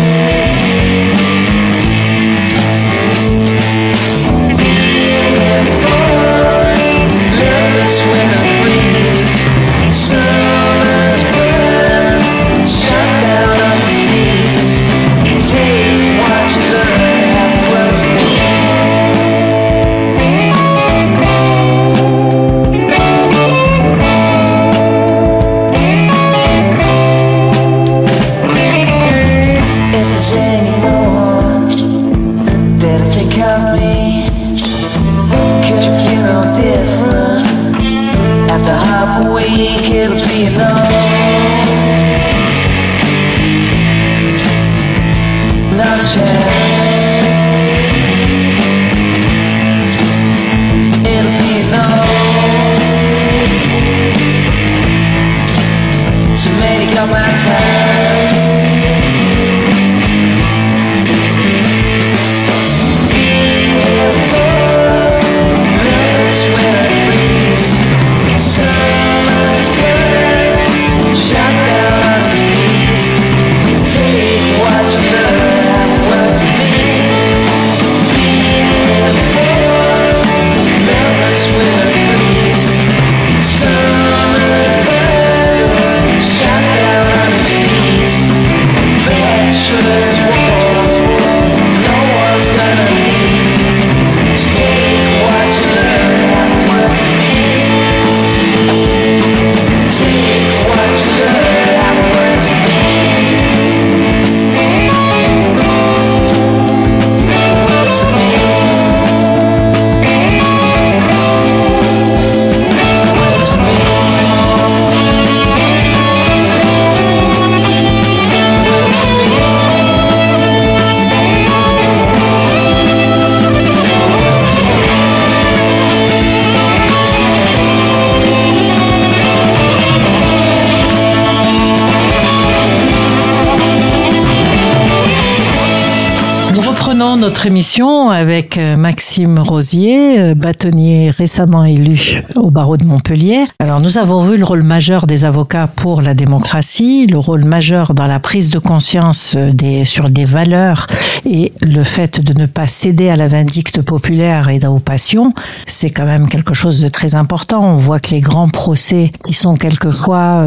Notre 137.25 137.47
émission 137.47 138.11
avec 138.11 138.59
euh, 138.59 138.77
Maxime 138.77 139.39
Rosier, 139.39 140.21
euh, 140.21 140.35
bâtonnier 140.35 141.09
récemment 141.09 141.65
élu 141.65 142.21
au 142.35 142.51
barreau 142.51 142.77
de 142.77 142.85
Montpellier. 142.85 143.47
Alors 143.61 143.81
nous 143.81 143.97
avons 143.97 144.21
vu 144.21 144.37
le 144.37 144.45
rôle 144.45 144.63
majeur 144.63 145.07
des 145.07 145.25
avocats 145.25 145.67
pour 145.67 146.03
la 146.03 146.13
démocratie, 146.13 147.07
le 147.07 147.17
rôle 147.17 147.45
majeur 147.45 147.95
dans 147.95 148.07
la 148.07 148.21
prise 148.21 148.51
de 148.51 148.59
conscience 148.59 149.37
euh, 149.39 149.85
sur 149.87 150.11
des 150.11 150.27
valeurs 150.27 150.87
et 151.25 151.55
le 151.63 151.83
fait 151.83 152.21
de 152.21 152.39
ne 152.39 152.45
pas 152.45 152.67
céder 152.67 153.09
à 153.09 153.17
la 153.17 153.27
vindicte 153.27 153.81
populaire 153.81 154.51
et 154.51 154.61
aux 154.67 154.79
passions. 154.79 155.33
C'est 155.65 155.89
quand 155.89 156.05
même 156.05 156.29
quelque 156.29 156.53
chose 156.53 156.81
de 156.81 156.89
très 156.89 157.15
important. 157.15 157.65
On 157.65 157.79
voit 157.79 158.01
que 158.01 158.11
les 158.11 158.21
grands 158.21 158.51
procès 158.51 159.11
qui 159.25 159.33
sont 159.33 159.57
quelquefois 159.57 160.47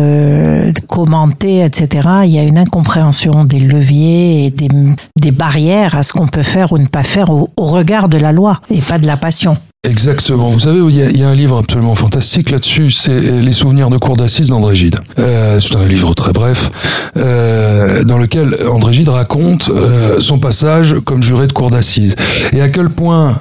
commentés, 0.88 1.64
etc., 1.64 2.10
il 2.26 2.32
y 2.32 2.40
a 2.40 2.44
une 2.44 2.58
incompréhension 2.60 3.46
des 3.46 3.60
leviers 3.60 4.46
et 4.46 4.52
des 4.52 5.32
barrières 5.32 5.96
à 5.96 6.04
ce 6.04 6.14
qu'on 6.14 6.28
peut 6.28 6.44
faire 6.44 6.67
ou 6.74 6.78
ne 6.78 6.86
pas 6.86 7.04
faire 7.04 7.30
au, 7.30 7.50
regard 7.58 8.10
de 8.10 8.18
la 8.18 8.32
loi 8.32 8.60
et 8.70 8.82
pas 8.82 8.98
de 8.98 9.08
la 9.08 9.18
passion. 9.18 9.58
Exactement. 9.84 10.50
Vous 10.50 10.62
savez, 10.62 10.80
il 10.80 11.18
y, 11.18 11.24
a, 11.24 11.30
un 11.30 11.36
livre 11.36 11.58
absolument 11.58 11.96
fantastique 11.96 12.50
là-dessus, 12.50 12.92
c'est 12.92 13.42
Les 13.42 13.52
souvenirs 13.52 13.90
de 13.90 13.98
cour 13.98 14.18
d'assises 14.18 14.50
d'André 14.50 14.76
Gide. 14.76 15.00
Euh, 15.20 15.60
c'est 15.62 15.76
un 15.76 15.88
livre 15.88 16.14
très 16.14 16.34
bref, 16.34 16.72
euh, 17.16 18.04
dans 18.04 18.18
lequel 18.18 18.56
André 18.70 18.94
Gide 18.94 19.10
raconte 19.10 19.70
euh, 19.70 20.20
son 20.20 20.40
passage 20.40 20.96
comme 21.06 21.24
juré 21.24 21.48
de 21.48 21.54
cour 21.54 21.70
d'assises. 21.70 22.16
Et 22.54 22.62
à 22.62 22.70
quel 22.70 22.90
point 22.90 23.40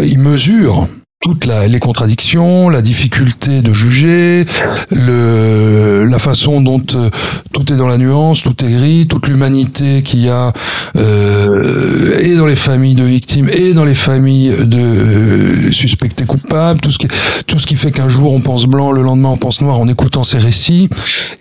il 0.00 0.18
mesure 0.18 0.86
toutes 1.26 1.46
les 1.46 1.80
contradictions, 1.80 2.68
la 2.68 2.82
difficulté 2.82 3.60
de 3.60 3.72
juger, 3.72 4.46
le, 4.92 6.04
la 6.04 6.20
façon 6.20 6.60
dont 6.60 6.80
euh, 6.94 7.10
tout 7.52 7.72
est 7.72 7.76
dans 7.76 7.88
la 7.88 7.98
nuance, 7.98 8.44
tout 8.44 8.54
est 8.64 8.70
gris, 8.70 9.06
toute 9.08 9.26
l'humanité 9.26 10.02
qu'il 10.02 10.24
y 10.24 10.28
a 10.28 10.52
euh, 10.96 12.20
et 12.20 12.36
dans 12.36 12.46
les 12.46 12.54
familles 12.54 12.94
de 12.94 13.02
victimes 13.02 13.48
et 13.48 13.74
dans 13.74 13.84
les 13.84 13.96
familles 13.96 14.54
de 14.66 14.78
euh, 14.78 15.72
suspectés 15.72 16.26
coupables, 16.26 16.78
tout 16.80 16.92
ce 16.92 16.98
qui 16.98 17.08
tout 17.48 17.58
ce 17.58 17.66
qui 17.66 17.74
fait 17.74 17.90
qu'un 17.90 18.08
jour 18.08 18.32
on 18.32 18.40
pense 18.40 18.66
blanc, 18.66 18.92
le 18.92 19.02
lendemain 19.02 19.30
on 19.30 19.36
pense 19.36 19.60
noir 19.60 19.80
en 19.80 19.88
écoutant 19.88 20.22
ces 20.22 20.38
récits 20.38 20.88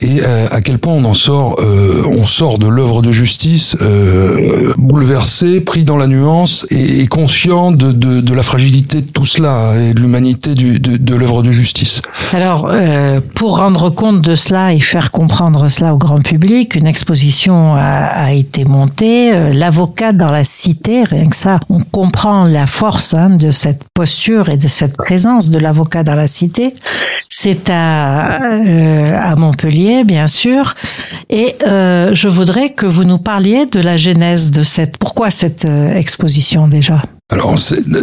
et 0.01 0.24
euh, 0.24 0.48
à 0.50 0.62
quel 0.62 0.80
point 0.80 0.94
on 0.94 1.06
en 1.06 1.13
sort, 1.13 1.58
euh, 1.60 2.01
on 2.08 2.24
sort 2.24 2.58
de 2.58 2.68
l'œuvre 2.68 3.04
de 3.04 3.12
justice 3.12 3.77
bouleversé, 4.77 5.62
pris 5.62 5.84
dans 5.84 5.98
la 5.98 6.08
nuance 6.08 6.65
et, 6.72 7.01
et 7.01 7.08
conscient 7.08 7.72
de, 7.72 7.92
de, 7.92 8.22
de 8.22 8.34
la 8.34 8.42
fragilité 8.42 9.01
de 9.01 9.12
tout 9.12 9.27
cela 9.27 9.75
et 9.79 9.94
de 9.94 10.00
l'humanité 10.00 10.53
de, 10.55 11.15
l'œuvre 11.15 11.41
de 11.41 11.51
justice. 11.51 12.01
Alors, 12.34 12.67
euh, 12.70 13.20
pour 13.36 13.58
rendre 13.58 13.89
compte 13.89 14.22
de 14.22 14.36
cela 14.36 14.74
et 14.74 14.79
faire 14.79 15.12
comprendre 15.12 15.67
cela 15.70 15.94
au 15.94 15.98
grand 15.98 16.22
public, 16.22 16.75
une 16.75 16.88
exposition 16.88 17.74
a, 17.74 18.34
été 18.34 18.65
montée. 18.65 19.34
Euh, 19.34 19.53
L'avocat 19.53 20.12
dans 20.12 20.32
la 20.32 20.44
cité, 20.44 21.03
rien 21.03 21.27
que 21.27 21.36
ça, 21.36 21.60
on 21.70 21.79
comprend 21.79 22.46
la 22.46 22.67
force 22.67 23.13
hein, 23.13 23.29
de 23.29 23.51
cette 23.51 23.84
posture 23.94 24.50
et 24.50 24.58
de 24.58 24.67
cette 24.67 24.98
présence 24.98 25.50
de 25.50 25.60
l'avocat 25.60 26.03
dans 26.03 26.15
la 26.15 26.27
cité. 26.27 26.74
C'est 27.29 27.70
à, 27.70 28.41
euh, 28.41 29.20
à 29.22 29.36
Montpellier, 29.36 30.03
bien 30.03 30.27
sûr. 30.27 30.75
Et 31.29 31.55
je 31.62 32.27
voudrais 32.27 32.70
que 32.70 32.86
vous 32.86 33.03
nous 33.03 33.17
parliez 33.17 33.65
de 33.65 33.79
la 33.79 33.98
genèse 33.98 34.51
de 34.51 34.63
cette... 34.63 34.98
Pourquoi 34.98 35.32
cette 35.32 35.65
exposition 35.65 36.67
déjà? 36.67 37.01
Alors, 37.32 37.55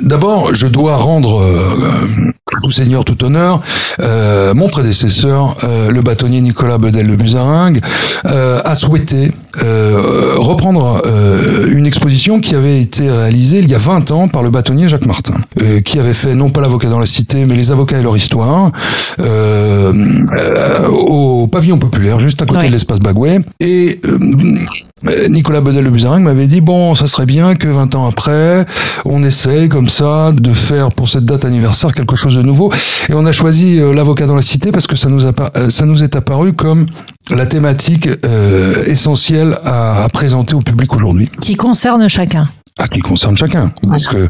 d'abord, 0.03 0.55
je 0.55 0.67
dois 0.67 0.97
rendre 0.97 1.41
euh, 1.41 2.33
tout 2.63 2.71
seigneur, 2.71 3.05
tout 3.05 3.23
honneur. 3.25 3.61
Euh, 4.01 4.53
mon 4.53 4.69
prédécesseur, 4.69 5.57
euh, 5.65 5.91
le 5.91 6.03
bâtonnier 6.03 6.41
Nicolas 6.41 6.79
Bedel 6.79 7.07
de 7.07 7.17
Buzaringue, 7.17 7.81
euh, 8.27 8.61
a 8.65 8.75
souhaité 8.75 9.33
euh, 9.63 10.35
reprendre 10.37 11.03
euh, 11.07 11.67
une 11.71 11.87
exposition 11.87 12.41
qui 12.41 12.55
avait 12.55 12.81
été 12.81 13.11
réalisée 13.11 13.59
il 13.59 13.69
y 13.69 13.75
a 13.75 13.79
20 13.79 14.11
ans 14.11 14.29
par 14.29 14.43
le 14.43 14.51
bâtonnier 14.51 14.89
Jacques 14.89 15.07
Martin, 15.07 15.35
euh, 15.63 15.81
qui 15.81 15.99
avait 15.99 16.15
fait 16.15 16.35
non 16.35 16.51
pas 16.51 16.61
l'avocat 16.61 16.89
dans 16.89 16.99
la 16.99 17.07
cité, 17.07 17.45
mais 17.47 17.55
les 17.55 17.71
avocats 17.71 17.99
et 17.99 18.03
leur 18.03 18.17
histoire, 18.17 18.73
euh, 19.21 19.93
euh, 20.39 20.89
au 20.89 21.47
pavillon 21.47 21.79
populaire, 21.79 22.19
juste 22.19 22.41
à 22.43 22.47
côté 22.47 22.61
Ouais. 22.63 22.67
de 22.69 22.73
l'espace 22.73 23.01
Bagouet. 23.01 23.41
Et 23.61 24.01
Nicolas 25.29 25.61
Bedel 25.61 25.85
de 25.85 25.91
Buzaring 25.91 26.23
m'avait 26.23 26.47
dit 26.47 26.61
bon, 26.61 26.95
ça 26.95 27.07
serait 27.09 27.27
bien 27.27 27.57
que 27.57 27.67
20 27.67 27.95
ans 27.97 28.07
après, 28.09 28.65
on 29.05 29.25
essaye 29.25 29.69
comme 29.69 29.89
ça 29.89 30.31
de 30.33 30.53
faire 30.53 30.93
pour 30.93 31.09
cette 31.09 31.25
date 31.25 31.45
anniversaire 31.45 31.93
quelque 31.93 32.15
chose 32.15 32.37
de 32.37 32.43
nouveau. 32.43 32.73
Et 33.09 33.15
on 33.15 33.27
a 33.27 33.33
choisi 33.33 33.81
l'avocat 33.81 34.27
dans 34.27 34.37
la 34.37 34.43
cité 34.43 34.71
parce 34.71 34.87
que 34.87 34.95
ça 34.95 35.09
nous 35.09 35.27
a 35.27 35.33
ça 35.71 35.87
nous 35.87 36.05
est 36.05 36.15
apparu 36.15 36.53
comme 36.53 36.87
la 37.31 37.47
thématique 37.47 38.09
euh, 38.25 38.85
à, 39.65 40.05
à 40.05 40.09
présenter 40.09 40.55
au 40.55 40.61
public 40.61 40.93
aujourd'hui. 40.95 41.31
Qui 41.41 41.57
concerne 41.57 42.09
chacun. 42.09 42.49
Ah, 42.79 42.89
qui 42.89 43.01
concerne 43.01 43.37
chacun. 43.37 43.71
Parce 43.87 44.09
que, 44.09 44.29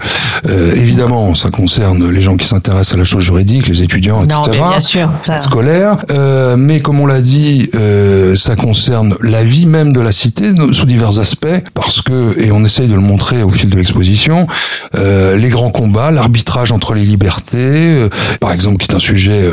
euh, 0.48 0.74
évidemment, 0.74 1.32
ça 1.36 1.50
concerne 1.50 2.10
les 2.10 2.20
gens 2.20 2.36
qui 2.36 2.46
s'intéressent 2.46 2.94
à 2.96 2.98
la 2.98 3.04
chose 3.04 3.22
juridique, 3.22 3.68
les 3.68 3.84
étudiants, 3.84 4.24
etc. 4.24 4.40
Non, 4.44 4.50
mais 4.50 4.58
bien 4.58 4.80
sûr. 4.80 5.08
ça- 5.22 5.38
scolaire, 5.38 5.98
euh, 6.10 6.56
mais 6.56 6.80
comme 6.80 6.98
on 6.98 7.06
l'a 7.06 7.20
dit, 7.20 7.70
euh, 7.76 8.34
ça 8.34 8.56
concerne 8.56 9.14
la 9.22 9.44
vie 9.44 9.66
même 9.66 9.92
de 9.92 10.00
la 10.00 10.10
cité 10.10 10.50
sous 10.72 10.86
divers 10.86 11.20
aspects, 11.20 11.46
parce 11.72 12.02
que, 12.02 12.36
et 12.42 12.50
on 12.50 12.64
essaye 12.64 12.88
de 12.88 12.94
le 12.94 13.00
montrer 13.00 13.44
au 13.44 13.48
fil 13.48 13.70
de 13.70 13.76
l'exposition, 13.76 14.48
les 14.92 15.48
grands 15.48 15.70
combats, 15.70 16.10
l'arbitrage 16.10 16.72
entre 16.72 16.94
les 16.94 17.04
libertés, 17.04 18.08
par 18.40 18.50
exemple, 18.52 18.78
qui 18.78 18.90
est 18.90 18.94
un 18.94 18.98
sujet, 18.98 19.48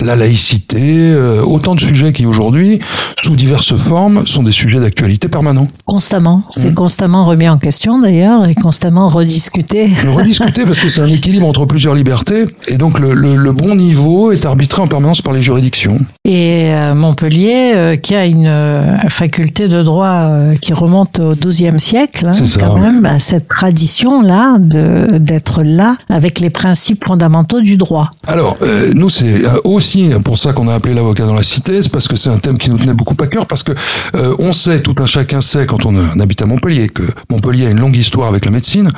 la 0.00 0.14
laïcité, 0.16 1.14
autant 1.42 1.74
de 1.74 1.80
sujets 1.80 2.12
qui 2.12 2.24
aujourd'hui, 2.24 2.78
sous 3.20 3.34
diverses 3.36 3.76
formes, 3.76 4.26
sont 4.26 4.44
des 4.44 4.52
sujets 4.52 4.80
d'actualité 4.82 5.28
permanents. 5.28 5.68
Constamment. 5.86 6.42
C'est 6.50 6.70
Mmh. 6.70 6.74
constamment 6.74 7.24
remis 7.24 7.48
en 7.48 7.58
question 7.58 7.98
d'ailleurs 8.00 8.46
et 8.46 8.54
constamment 8.54 9.08
rediscuté. 9.08 9.88
Le 10.04 10.10
rediscuter 10.10 10.64
parce 10.64 10.78
que 10.80 10.88
c'est 10.88 11.00
un 11.00 11.08
équilibre 11.08 11.46
entre 11.46 11.64
plusieurs 11.64 11.94
libertés, 11.94 12.44
et 12.68 12.76
donc 12.76 12.98
le, 12.98 13.14
le- 13.14 13.36
le 13.36 13.52
bon 13.52 13.74
niveau 13.74 14.32
est 14.32 14.44
arbitré 14.46 14.82
en 14.82 14.86
permanence 14.88 15.22
par 15.22 15.32
les 15.32 15.42
juridictions. 15.42 15.98
Et 16.24 16.66
euh, 16.72 16.94
Montpellier, 16.94 17.72
euh, 17.74 17.96
qui 17.96 18.14
a 18.14 18.26
une 18.26 18.46
euh, 18.46 18.98
faculté 19.08 19.68
de 19.68 19.82
droit 19.82 20.28
qui 20.60 20.72
remonte 20.72 21.18
au 21.20 21.34
XIIe 21.34 21.78
siècle, 21.80 22.26
hein, 22.26 22.32
ça, 22.32 22.60
quand 22.60 22.74
ouais. 22.74 22.80
même, 22.80 23.04
à 23.06 23.18
cette 23.18 23.48
tradition-là 23.48 24.56
d'être 24.58 25.62
là 25.62 25.96
avec 26.08 26.40
les 26.40 26.50
principes 26.50 27.04
fondamentaux 27.04 27.60
du 27.60 27.76
droit. 27.76 28.10
Alors, 28.26 28.56
nous, 28.94 29.10
c'est 29.10 29.42
aussi 29.64 30.10
pour 30.24 30.38
ça 30.38 30.52
qu'on 30.52 30.68
a 30.68 30.74
appelé 30.74 30.94
l'avocat 30.94 31.26
dans 31.26 31.34
la 31.34 31.42
cité, 31.42 31.82
c'est 31.82 31.90
parce 31.92 32.08
que 32.08 32.16
c'est 32.16 32.30
un 32.30 32.38
thème 32.38 32.56
qui 32.58 32.70
nous 32.70 32.78
tenait 32.78 32.94
beaucoup 32.94 33.16
à 33.20 33.26
cœur, 33.26 33.46
parce 33.46 33.62
que 33.62 33.72
on 34.38 34.52
sait, 34.52 34.71
tout 34.80 34.94
un 34.98 35.06
chacun 35.06 35.40
sait, 35.40 35.66
quand 35.66 35.86
on, 35.86 35.96
euh, 35.96 36.02
on 36.16 36.20
habite 36.20 36.42
à 36.42 36.46
Montpellier, 36.46 36.88
que 36.88 37.02
Montpellier 37.30 37.66
a 37.66 37.70
une 37.70 37.80
longue 37.80 37.96
histoire 37.96 38.28
avec 38.28 38.44
la 38.44 38.50
médecine, 38.50 38.90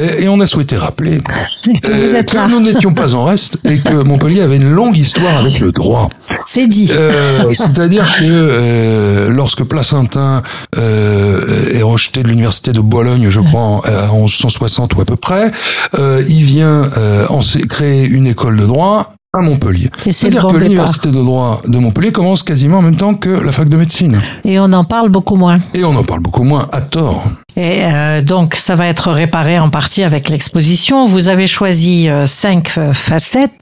et, 0.00 0.24
et 0.24 0.28
on 0.28 0.40
a 0.40 0.46
souhaité 0.46 0.76
rappeler 0.76 1.20
que 1.20 1.32
vous 1.32 1.72
euh, 1.90 2.22
que 2.22 2.50
nous 2.50 2.60
n'étions 2.60 2.92
pas 2.94 3.14
en 3.14 3.24
reste, 3.24 3.58
et 3.64 3.78
que 3.78 3.94
Montpellier 4.02 4.40
avait 4.42 4.56
une 4.56 4.70
longue 4.70 4.96
histoire 4.96 5.38
avec 5.38 5.60
le 5.60 5.72
droit. 5.72 6.08
c'est 6.46 6.66
dit. 6.66 6.90
Euh, 6.92 7.52
C'est-à-dire 7.54 8.12
que 8.18 8.24
euh, 8.24 9.28
lorsque 9.30 9.62
Placentin 9.64 10.42
euh, 10.76 11.72
est 11.78 11.82
rejeté 11.82 12.22
de 12.22 12.28
l'université 12.28 12.72
de 12.72 12.80
Bologne, 12.80 13.28
je 13.30 13.40
crois, 13.40 13.60
en, 13.60 13.82
euh, 13.86 14.08
en 14.08 14.22
1160 14.22 14.94
ou 14.96 15.00
à 15.00 15.04
peu 15.04 15.16
près, 15.16 15.50
euh, 15.98 16.22
il 16.28 16.42
vient 16.44 16.90
euh, 16.98 17.26
en- 17.28 17.40
créer 17.68 18.06
une 18.06 18.26
école 18.26 18.56
de 18.56 18.66
droit 18.66 19.12
à 19.34 19.40
Montpellier. 19.40 19.90
C'est-à-dire 20.04 20.42
bon 20.42 20.50
que 20.50 20.56
l'université 20.58 21.08
de 21.08 21.14
droit 21.14 21.62
de 21.66 21.78
Montpellier 21.78 22.12
commence 22.12 22.42
quasiment 22.42 22.76
en 22.76 22.82
même 22.82 22.98
temps 22.98 23.14
que 23.14 23.30
la 23.30 23.50
fac 23.50 23.66
de 23.66 23.78
médecine. 23.78 24.20
Et 24.44 24.58
on 24.58 24.70
en 24.74 24.84
parle 24.84 25.08
beaucoup 25.08 25.36
moins. 25.36 25.58
Et 25.72 25.84
on 25.84 25.96
en 25.96 26.04
parle 26.04 26.20
beaucoup 26.20 26.42
moins 26.42 26.68
à 26.70 26.82
tort. 26.82 27.24
Et 27.56 27.84
euh, 27.84 28.22
donc, 28.22 28.54
ça 28.54 28.76
va 28.76 28.86
être 28.86 29.10
réparé 29.12 29.58
en 29.58 29.68
partie 29.68 30.02
avec 30.02 30.28
l'exposition. 30.30 31.04
Vous 31.04 31.28
avez 31.28 31.46
choisi 31.46 32.08
euh, 32.08 32.26
cinq 32.26 32.78
euh, 32.78 32.92
facettes 32.94 33.52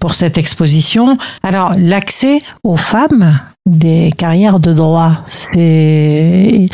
pour 0.00 0.14
cette 0.14 0.36
exposition. 0.38 1.16
Alors, 1.42 1.72
l'accès 1.78 2.38
aux 2.64 2.76
femmes 2.76 3.38
des 3.66 4.12
carrières 4.18 4.60
de 4.60 4.72
droit, 4.72 5.12
c'est 5.28 6.68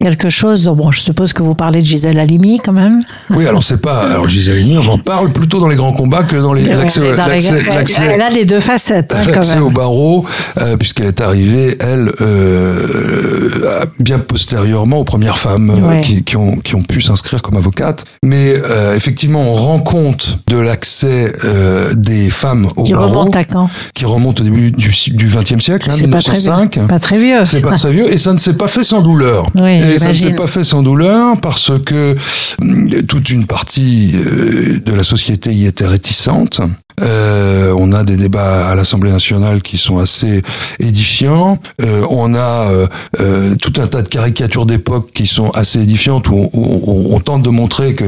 quelque 0.00 0.28
chose. 0.30 0.66
Bon, 0.76 0.90
je 0.92 1.00
suppose 1.00 1.32
que 1.32 1.42
vous 1.42 1.54
parlez 1.56 1.80
de 1.80 1.86
Gisèle 1.86 2.18
Halimi 2.20 2.60
quand 2.64 2.72
même. 2.72 3.02
Oui, 3.30 3.46
alors 3.48 3.64
c'est 3.64 3.80
pas. 3.80 4.10
Alors 4.10 4.28
Gisèle 4.28 4.58
Halimi, 4.58 4.78
on 4.78 4.86
en 4.88 4.98
parle 4.98 5.32
plutôt 5.32 5.58
dans 5.58 5.66
les 5.66 5.74
grands 5.74 5.92
combats 5.92 6.22
que 6.22 6.36
dans 6.36 6.52
les 6.52 6.62
l'accès 6.62 7.00
dans 7.16 7.26
l'accès- 7.26 8.02
Elle 8.12 8.20
a 8.22 8.30
les 8.30 8.44
deux 8.44 8.60
facettes, 8.60 9.12
hein, 9.16 9.22
quand 9.24 9.32
l'accès 9.32 9.54
même. 9.54 9.64
au 9.64 9.70
barreau, 9.70 10.24
euh, 10.60 10.76
puisqu'elle 10.76 11.06
est 11.06 11.20
arrivée, 11.20 11.76
elle, 11.80 12.12
euh, 12.20 13.65
bien 13.98 14.18
postérieurement 14.18 14.98
aux 14.98 15.04
premières 15.04 15.38
femmes 15.38 15.70
euh, 15.70 15.88
Ouais. 15.88 16.00
qui, 16.00 16.22
qui 16.24 16.36
ont, 16.36 16.56
qui 16.56 16.74
ont 16.74 16.82
pu 16.82 17.00
s'inscrire 17.00 17.42
comme 17.42 17.56
avocates. 17.56 18.04
Mais 18.24 18.54
euh, 18.68 18.96
effectivement, 18.96 19.42
on 19.42 19.52
rend 19.54 19.78
compte 19.78 20.38
de 20.48 20.56
l'accès 20.56 21.32
euh, 21.44 21.92
des 21.94 22.30
femmes 22.30 22.66
au 22.76 22.82
Qui 22.84 22.92
barreau, 22.92 23.08
remonte 23.08 23.36
à 23.36 23.44
quand? 23.44 23.68
qui 23.94 24.04
remonte 24.04 24.40
au 24.40 24.44
début 24.44 24.70
du 24.72 24.90
du 25.12 25.26
XXe 25.26 25.62
siècle, 25.62 25.88
hein, 25.90 25.94
C'est 25.96 26.06
pas 26.08 26.22
très 26.22 26.32
1905. 26.32 26.74
vieux. 26.78 26.86
Pas 26.86 26.98
très 27.00 27.18
vieux. 27.20 27.44
C'est 27.44 27.60
pas 27.60 27.72
très 27.76 27.90
vieux 27.92 28.12
et 28.12 28.18
ça 28.18 28.32
ne 28.32 28.38
s'est 28.38 28.56
pas 28.56 28.68
fait 28.68 28.84
sans 28.84 29.02
douleur. 29.02 29.50
Oui, 29.54 29.70
et 29.70 29.98
ça 29.98 30.08
ne 30.08 30.14
s'est 30.14 30.34
pas 30.34 30.46
fait 30.46 30.64
sans 30.64 30.82
douleur 30.82 31.40
parce 31.40 31.72
que 31.84 32.16
hum, 32.60 32.88
toute 33.06 33.30
une 33.30 33.46
partie 33.46 34.12
euh, 34.14 34.80
de 34.84 34.92
la 34.92 35.04
société 35.04 35.52
y 35.52 35.66
était 35.66 35.86
réticente. 35.86 36.60
Euh, 37.02 37.74
on 37.76 37.92
a 37.92 38.04
des 38.04 38.16
débats 38.16 38.68
à 38.70 38.74
l'Assemblée 38.74 39.10
nationale 39.10 39.60
qui 39.60 39.76
sont 39.76 39.98
assez 39.98 40.42
édifiants. 40.80 41.58
Euh, 41.82 42.06
on 42.10 42.34
a 42.34 42.38
euh, 42.70 42.86
euh, 43.20 43.54
tout 43.72 43.80
un 43.80 43.86
tas 43.88 44.02
de 44.02 44.08
caricatures 44.08 44.64
d'époque 44.64 45.10
qui 45.12 45.26
sont 45.26 45.50
assez 45.50 45.80
édifiantes 45.82 46.28
où 46.28 46.34
on, 46.34 46.50
où 46.52 46.82
on- 46.86 47.14
on 47.16 47.20
tente 47.20 47.42
de 47.42 47.50
montrer 47.50 47.94
que, 47.94 48.04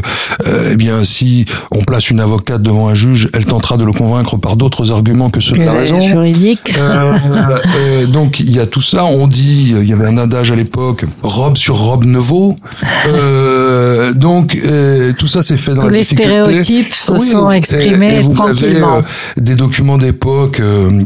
euh, 0.46 0.70
eh 0.72 0.76
bien, 0.76 1.02
si 1.04 1.44
on 1.72 1.80
place 1.82 2.10
une 2.10 2.20
avocate 2.20 2.62
devant 2.62 2.88
un 2.88 2.94
juge, 2.94 3.28
elle 3.34 3.44
tentera 3.44 3.76
de 3.76 3.84
le 3.84 3.92
convaincre 3.92 4.36
par 4.36 4.56
d'autres 4.56 4.92
arguments 4.92 5.30
que 5.30 5.40
ceux 5.40 5.56
de 5.56 5.62
la 5.62 5.72
Euh, 5.72 5.78
raison. 5.80 6.00
Juridique. 6.00 6.74
Euh, 6.78 8.06
donc 8.06 8.38
il 8.40 8.54
y 8.54 8.60
a 8.60 8.66
tout 8.66 8.80
ça. 8.82 9.04
On 9.04 9.26
dit, 9.26 9.74
il 9.76 9.88
y 9.88 9.92
avait 9.92 10.06
un 10.06 10.16
adage 10.18 10.50
à 10.50 10.54
l'époque, 10.56 11.04
robe 11.22 11.56
sur 11.56 11.76
robe 11.76 12.04
ne 12.04 12.18
vaut. 12.18 12.54
Euh, 13.08 14.12
donc 14.12 14.56
tout 15.18 15.26
ça 15.28 15.42
s'est 15.42 15.56
fait 15.56 15.74
dans 15.74 15.82
Tous 15.82 15.86
la 15.88 15.92
les 15.94 15.98
difficulté. 16.00 16.30
stéréotypes 16.42 16.92
se 16.92 17.12
Oui, 17.12 17.28
sont 17.28 17.50
et- 17.50 17.56
exprimés 17.56 18.16
et 18.16 18.20
vous 18.20 18.34
tranquillement. 18.34 18.98
avez 18.98 19.04
des 19.38 19.54
documents 19.54 19.98
d'époque 19.98 20.60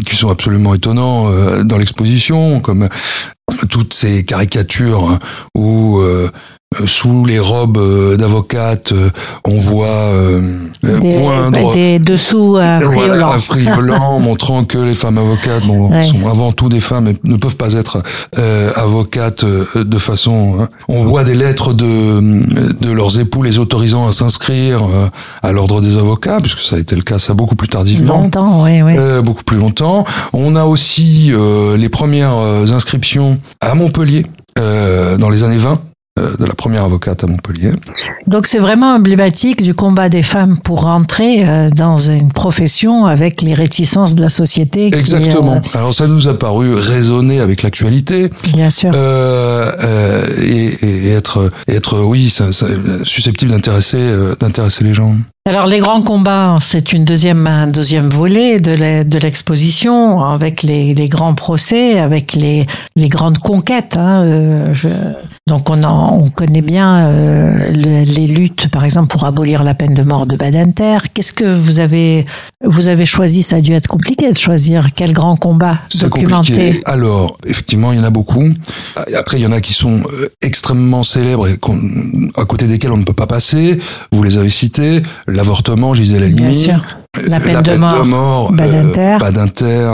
qui 0.06 0.16
sont 0.16 0.28
absolument 0.28 0.74
étonnants 0.74 1.30
dans 1.64 1.78
l'exposition, 1.78 2.60
comme 2.60 2.88
toutes 3.68 3.94
ces 3.94 4.24
caricatures 4.24 5.18
où 5.56 5.98
euh, 5.98 6.30
sous 6.86 7.24
les 7.24 7.38
robes 7.38 7.78
euh, 7.78 8.16
d'avocates, 8.16 8.92
euh, 8.92 9.10
on 9.46 9.56
voit 9.58 9.86
euh, 9.86 10.40
euh, 10.84 11.00
des, 11.00 11.16
poindre 11.18 11.72
des 11.74 11.98
dessous 11.98 12.56
euh, 12.56 12.78
voilà, 12.92 13.36
montrant 14.20 14.64
que 14.64 14.78
les 14.78 14.94
femmes 14.94 15.18
avocates 15.18 15.64
bon, 15.66 15.90
Ouais. 15.90 16.04
sont 16.06 16.28
avant 16.28 16.52
tout 16.52 16.68
des 16.68 16.80
femmes 16.80 17.08
et 17.08 17.16
ne 17.24 17.36
peuvent 17.36 17.56
pas 17.56 17.72
être 17.74 18.02
euh, 18.38 18.70
avocates 18.76 19.44
euh, 19.44 19.66
de 19.76 19.98
façon. 19.98 20.56
hein. 20.60 20.68
On 20.88 21.04
voit 21.04 21.24
des 21.24 21.34
lettres 21.34 21.72
de, 21.74 21.84
de 22.84 22.90
leurs 22.92 23.18
époux 23.18 23.42
les 23.42 23.58
autorisant 23.58 24.06
à 24.06 24.12
s'inscrire 24.12 24.82
euh, 24.84 25.08
à 25.42 25.52
l'ordre 25.52 25.80
des 25.80 25.96
avocats, 25.98 26.38
puisque 26.40 26.60
ça 26.60 26.76
a 26.76 26.78
été 26.78 26.94
le 26.96 27.02
cas 27.02 27.18
ça 27.18 27.34
beaucoup 27.34 27.56
plus 27.56 27.68
tardivement. 27.68 28.20
Longtemps, 28.22 28.62
oui, 28.64 28.82
oui. 28.82 28.94
Euh, 28.96 29.22
beaucoup 29.22 29.44
plus 29.44 29.56
longtemps. 29.58 30.04
On 30.32 30.56
a 30.56 30.64
aussi 30.64 31.30
euh, 31.32 31.76
les 31.76 31.88
premières 31.88 32.36
euh, 32.36 32.66
inscriptions 32.72 33.38
à 33.60 33.74
Montpellier 33.74 34.26
euh, 34.58 35.16
dans 35.16 35.30
les 35.30 35.44
années 35.44 35.58
20 35.58 35.72
euh, 35.72 35.76
de 36.20 36.44
la 36.44 36.52
première 36.54 36.84
avocate 36.84 37.24
à 37.24 37.26
Montpellier. 37.26 37.70
Donc 38.26 38.46
c'est 38.46 38.58
vraiment 38.58 38.94
emblématique 38.96 39.62
du 39.62 39.72
combat 39.72 40.10
des 40.10 40.22
femmes 40.22 40.58
pour 40.62 40.82
rentrer 40.82 41.48
euh, 41.48 41.70
dans 41.70 41.96
une 41.96 42.30
profession 42.32 43.06
avec 43.06 43.40
les 43.40 43.54
réticences 43.54 44.14
de 44.14 44.20
la 44.20 44.28
société. 44.28 44.90
qui, 44.90 44.98
Exactement. 44.98 45.62
Alors 45.72 45.94
ça 45.94 46.06
nous 46.06 46.28
a 46.28 46.38
paru 46.38 46.74
résonner 46.74 47.40
avec 47.40 47.62
l'actualité. 47.62 48.24
euh, 48.24 48.28
bien 48.52 48.68
sûr. 48.68 48.90
euh, 48.94 49.72
euh, 49.82 50.26
et, 50.38 51.06
et 51.06 51.08
être, 51.12 51.50
être, 51.66 52.00
oui, 52.00 52.28
ça, 52.28 52.52
ça, 52.52 52.66
susceptible 53.04 53.50
d'intéresser, 53.50 53.96
euh, 53.98 54.34
d'intéresser 54.38 54.84
les 54.84 54.92
gens. 54.92 55.16
Alors 55.44 55.66
les 55.66 55.80
grands 55.80 56.02
combats, 56.02 56.58
c'est 56.60 56.92
une 56.92 57.04
deuxième, 57.04 57.48
un 57.48 57.66
deuxième 57.66 58.08
volet 58.10 58.60
de 58.60 59.18
l'exposition 59.18 60.22
avec 60.22 60.62
les, 60.62 60.94
les 60.94 61.08
grands 61.08 61.34
procès, 61.34 61.98
avec 61.98 62.34
les, 62.34 62.64
les 62.94 63.08
grandes 63.08 63.38
conquêtes. 63.38 63.96
hein, 63.96 64.22
euh, 64.22 64.72
je- 64.72 64.86
donc 65.48 65.68
on, 65.68 65.82
en, 65.82 66.18
on 66.20 66.30
connaît 66.30 66.60
bien 66.62 67.08
euh, 67.08 67.66
le- 67.72 68.04
les 68.04 68.28
luttes, 68.28 68.68
par 68.68 68.84
exemple 68.84 69.08
pour 69.08 69.24
abolir 69.24 69.64
la 69.64 69.74
peine 69.74 69.92
de 69.94 70.04
mort 70.04 70.26
de 70.26 70.36
Badinter. 70.36 70.98
Qu'est-ce 71.12 71.32
que 71.32 71.44
vous 71.60 71.80
avez 71.80 72.24
vous 72.64 72.86
avez 72.86 73.04
choisi? 73.06 73.42
Ça 73.42 73.56
a 73.56 73.60
dû 73.60 73.72
être 73.72 73.88
compliqué 73.88 74.30
de 74.30 74.38
choisir 74.38 74.94
quel 74.94 75.12
grand 75.12 75.34
combat 75.34 75.78
C'est 75.90 76.02
documenté. 76.02 76.52
compliqué. 76.54 76.80
Alors, 76.84 77.36
effectivement, 77.44 77.90
il 77.90 77.98
y 77.98 78.00
en 78.00 78.04
a 78.04 78.10
beaucoup. 78.10 78.44
Après, 79.18 79.38
il 79.38 79.42
y 79.42 79.46
en 79.48 79.50
a 79.52 79.60
qui 79.60 79.72
sont 79.72 80.02
euh, 80.12 80.28
extrêmement 80.42 81.02
célèbres 81.02 81.48
et 81.48 81.58
à 82.36 82.44
côté 82.44 82.68
desquels 82.68 82.92
on 82.92 82.96
ne 82.98 83.04
peut 83.04 83.12
pas 83.12 83.26
passer. 83.26 83.80
Vous 84.12 84.22
les 84.22 84.38
avez 84.38 84.48
cités. 84.48 85.02
L'avortement, 85.32 85.94
Gisèle 85.94 86.34
Bien 86.34 86.82
Sûr. 87.14 87.28
La 87.28 87.40
peine, 87.40 87.62
de, 87.62 87.74
mort, 87.74 88.52
Badinter. 88.52 89.18
Badinter. 89.20 89.90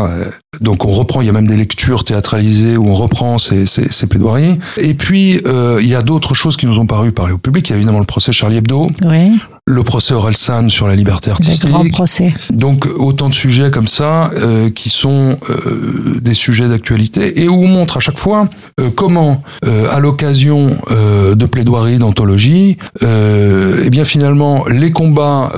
Donc 0.61 0.85
on 0.85 0.93
reprend, 0.93 1.21
il 1.21 1.27
y 1.27 1.31
a 1.31 1.33
même 1.33 1.49
des 1.49 1.57
lectures 1.57 2.05
théâtralisées 2.05 2.77
où 2.77 2.89
on 2.89 2.95
reprend 2.95 3.39
ces, 3.39 3.67
ces, 3.67 3.91
ces 3.91 4.07
plaidoiries. 4.07 4.59
Et 4.77 4.95
puis 4.95 5.43
il 5.81 5.89
y 5.89 5.95
a 5.95 6.03
d'autres 6.03 6.35
choses 6.35 6.57
qui 6.57 6.67
nous 6.67 6.79
ont 6.79 6.87
paru 6.87 7.11
parler 7.13 7.33
au 7.33 7.39
public. 7.39 7.69
Il 7.69 7.73
y 7.73 7.75
a 7.75 7.77
évidemment 7.77 7.99
le 7.99 8.05
procès 8.05 8.33
Charlie 8.33 8.59
Hebdo. 8.59 8.91
Oui 9.05 9.39
le 9.69 9.83
procès 9.83 10.15
Orelsan 10.15 10.69
sur 10.69 10.89
la 10.89 10.97
liberté 10.97 11.31
artistique. 11.31 11.69
Grand 11.69 11.87
procès. 11.91 12.33
Donc 12.51 12.87
autant 12.97 13.29
de 13.29 13.35
sujets 13.35 13.71
comme 13.71 13.87
ça 13.87 14.31
euh, 14.33 14.71
qui 14.71 14.89
sont 14.89 15.37
euh, 15.51 16.19
des 16.21 16.35
sujets 16.35 16.69
d'actualité 16.69 17.43
et 17.43 17.49
où 17.49 17.55
on 17.55 17.69
montre 17.69 17.99
à 17.99 18.01
chaque 18.01 18.19
fois 18.19 18.49
euh, 18.81 18.89
comment, 18.95 19.43
à 19.91 20.01
l'occasion 20.01 20.77
de 20.89 21.47
plaidoiries 21.47 21.99
d'anthologie, 21.99 22.79
eh 23.03 23.91
bien 23.91 24.05
finalement 24.05 24.65
les 24.67 24.91
combats 24.91 25.51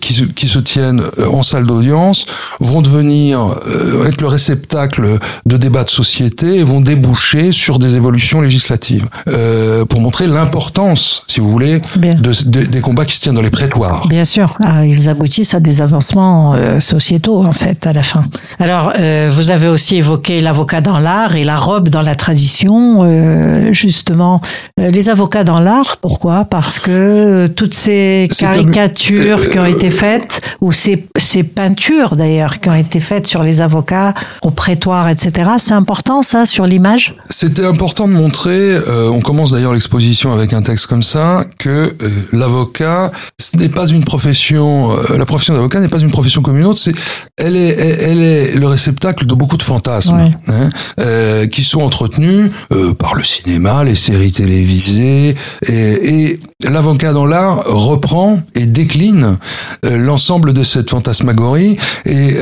qui 0.00 0.26
qui, 0.34 0.48
se, 0.48 0.58
tiennent 0.58 1.02
en 1.30 1.42
salle 1.42 1.66
d'audience 1.66 2.26
vont 2.60 2.82
devenir 2.82 3.56
être 4.06 4.20
le 4.20 4.28
réceptacle 4.28 5.18
de 5.46 5.56
débats 5.56 5.84
de 5.84 5.90
société 5.90 6.58
et 6.58 6.62
vont 6.62 6.80
déboucher 6.80 7.52
sur 7.52 7.78
des 7.78 7.96
évolutions 7.96 8.40
législatives. 8.40 9.06
Pour 9.88 10.00
montrer 10.00 10.26
l'importance, 10.26 11.24
si 11.26 11.40
vous 11.40 11.50
voulez, 11.50 11.80
de, 11.96 12.64
des 12.64 12.80
combats 12.80 13.04
qui 13.04 13.16
se 13.16 13.20
tiennent 13.20 13.34
dans 13.34 13.42
les 13.42 13.50
Bien 14.08 14.24
sûr, 14.24 14.56
ah, 14.62 14.84
ils 14.84 15.08
aboutissent 15.08 15.54
à 15.54 15.60
des 15.60 15.82
avancements 15.82 16.54
euh, 16.54 16.80
sociétaux 16.80 17.44
en 17.44 17.52
fait 17.52 17.86
à 17.86 17.92
la 17.92 18.02
fin. 18.02 18.24
Alors, 18.58 18.92
euh, 18.98 19.30
vous 19.32 19.50
avez 19.50 19.68
aussi 19.68 19.96
évoqué 19.96 20.40
l'avocat 20.40 20.80
dans 20.80 20.98
l'art 20.98 21.36
et 21.36 21.44
la 21.44 21.56
robe 21.56 21.88
dans 21.88 22.02
la 22.02 22.14
tradition. 22.14 23.00
Euh, 23.02 23.72
justement, 23.72 24.40
les 24.78 25.08
avocats 25.08 25.44
dans 25.44 25.60
l'art, 25.60 25.98
pourquoi? 26.00 26.44
Parce 26.44 26.78
que 26.78 27.46
toutes 27.48 27.74
ces 27.74 28.28
caricatures 28.38 29.50
qui 29.50 29.58
ont 29.58 29.66
été 29.66 29.90
faites, 29.90 30.40
ou 30.60 30.72
ces, 30.72 30.97
ces 31.16 31.42
peintures 31.42 32.16
d'ailleurs 32.16 32.60
qui 32.60 32.68
ont 32.68 32.74
été 32.74 33.00
faites 33.00 33.26
sur 33.26 33.42
les 33.42 33.60
avocats 33.60 34.14
au 34.42 34.50
prétoire, 34.50 35.08
etc. 35.08 35.50
C'est 35.58 35.74
important 35.74 36.22
ça 36.22 36.46
sur 36.46 36.66
l'image? 36.66 37.14
C'était 37.30 37.66
important 37.66 38.08
de 38.08 38.12
montrer, 38.12 38.76
on 38.88 39.20
commence 39.20 39.52
d'ailleurs 39.52 39.72
l'exposition 39.72 40.32
avec 40.32 40.52
un 40.52 40.62
texte 40.62 40.86
comme 40.86 41.02
ça, 41.02 41.44
que 41.58 41.96
l'avocat 42.32 43.12
ce 43.40 43.56
n'est 43.56 43.68
pas 43.68 43.86
une 43.86 44.04
profession, 44.04 44.92
euh, 44.92 45.16
la 45.16 45.26
profession 45.26 45.54
d'avocat 45.54 45.80
n'est 45.80 45.88
pas 45.88 46.00
une 46.00 46.10
profession 46.10 46.42
comme 46.42 46.58
une 46.58 46.66
autre, 46.66 46.80
c'est, 46.80 46.94
elle 47.36 47.56
est, 47.56 47.68
elle, 47.68 48.20
est 48.20 48.54
le 48.54 48.66
réceptacle 48.66 49.26
de 49.26 49.34
beaucoup 49.34 49.56
de 49.56 49.62
fantasmes, 49.62 50.32
hein, 50.48 50.70
euh, 51.00 51.46
qui 51.46 51.62
sont 51.62 51.80
entretenus 51.80 52.50
euh, 52.72 52.94
par 52.94 53.14
le 53.14 53.22
cinéma, 53.22 53.84
les 53.84 53.94
séries 53.94 54.32
télévisées, 54.32 55.36
et, 55.66 55.72
et 55.72 56.40
l'avocat 56.64 57.12
dans 57.12 57.26
l'art 57.26 57.62
reprend 57.66 58.40
et 58.54 58.66
décline 58.66 59.38
euh, 59.84 59.96
l'ensemble 59.98 60.52
de 60.52 60.64
cette 60.64 60.87
fantasmagorie 60.88 61.76
et 62.06 62.36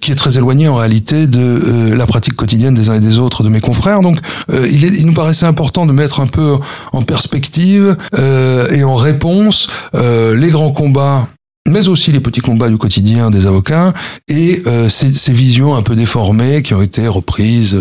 qui 0.00 0.12
est 0.12 0.16
très 0.16 0.36
éloignée 0.36 0.68
en 0.68 0.76
réalité 0.76 1.26
de 1.26 1.94
la 1.94 2.06
pratique 2.06 2.34
quotidienne 2.34 2.74
des 2.74 2.88
uns 2.88 2.96
et 2.96 3.00
des 3.00 3.18
autres 3.18 3.42
de 3.42 3.48
mes 3.48 3.60
confrères. 3.60 4.00
Donc, 4.00 4.18
il, 4.48 4.84
est, 4.84 4.88
il 4.88 5.06
nous 5.06 5.14
paraissait 5.14 5.46
important 5.46 5.86
de 5.86 5.92
mettre 5.92 6.20
un 6.20 6.26
peu 6.26 6.58
en 6.92 7.02
perspective 7.02 7.96
et 8.18 8.84
en 8.84 8.94
réponse 8.94 9.68
les 9.94 10.50
grands 10.50 10.72
combats 10.72 11.28
mais 11.68 11.88
aussi 11.88 12.12
les 12.12 12.20
petits 12.20 12.40
combats 12.40 12.68
du 12.68 12.78
quotidien 12.78 13.30
des 13.30 13.46
avocats 13.46 13.92
et 14.28 14.62
euh, 14.66 14.88
ces, 14.88 15.32
visions 15.32 15.76
un 15.76 15.82
peu 15.82 15.94
déformées 15.94 16.62
qui 16.62 16.74
ont 16.74 16.82
été 16.82 17.06
reprises 17.06 17.74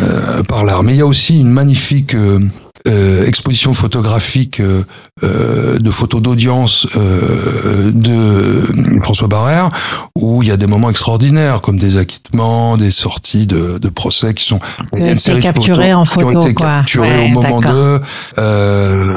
euh, 0.00 0.42
par 0.44 0.64
l'art. 0.64 0.82
Mais 0.82 0.94
il 0.94 0.98
y 0.98 1.02
a 1.02 1.06
aussi 1.06 1.40
une 1.40 1.50
magnifique 1.50 2.14
euh, 2.14 2.40
euh, 2.88 3.26
exposition 3.26 3.74
photographique 3.74 4.60
euh, 4.60 4.84
euh, 5.22 5.78
de 5.78 5.90
photos 5.90 6.22
d'audience 6.22 6.86
de 6.94 9.00
François 9.02 9.28
Barrère, 9.28 9.68
où 10.20 10.42
il 10.42 10.48
y 10.48 10.52
a 10.52 10.56
des 10.56 10.66
moments 10.66 10.90
extraordinaires, 10.90 11.60
comme 11.60 11.78
des 11.78 11.96
acquittements, 11.96 12.76
des 12.76 12.90
sorties 12.90 13.46
de, 13.46 13.78
de 13.78 13.88
procès 13.88 14.34
qui 14.34 14.44
sont 14.44 14.60
une 14.94 15.18
série 15.18 15.40
capturées 15.40 15.94
en 15.94 16.04
photo, 16.04 16.30
qui 16.30 16.36
ont 16.36 16.42
été 16.42 16.54
capturées 16.54 17.24
au 17.26 17.28
moment 17.28 17.60
de. 17.60 18.00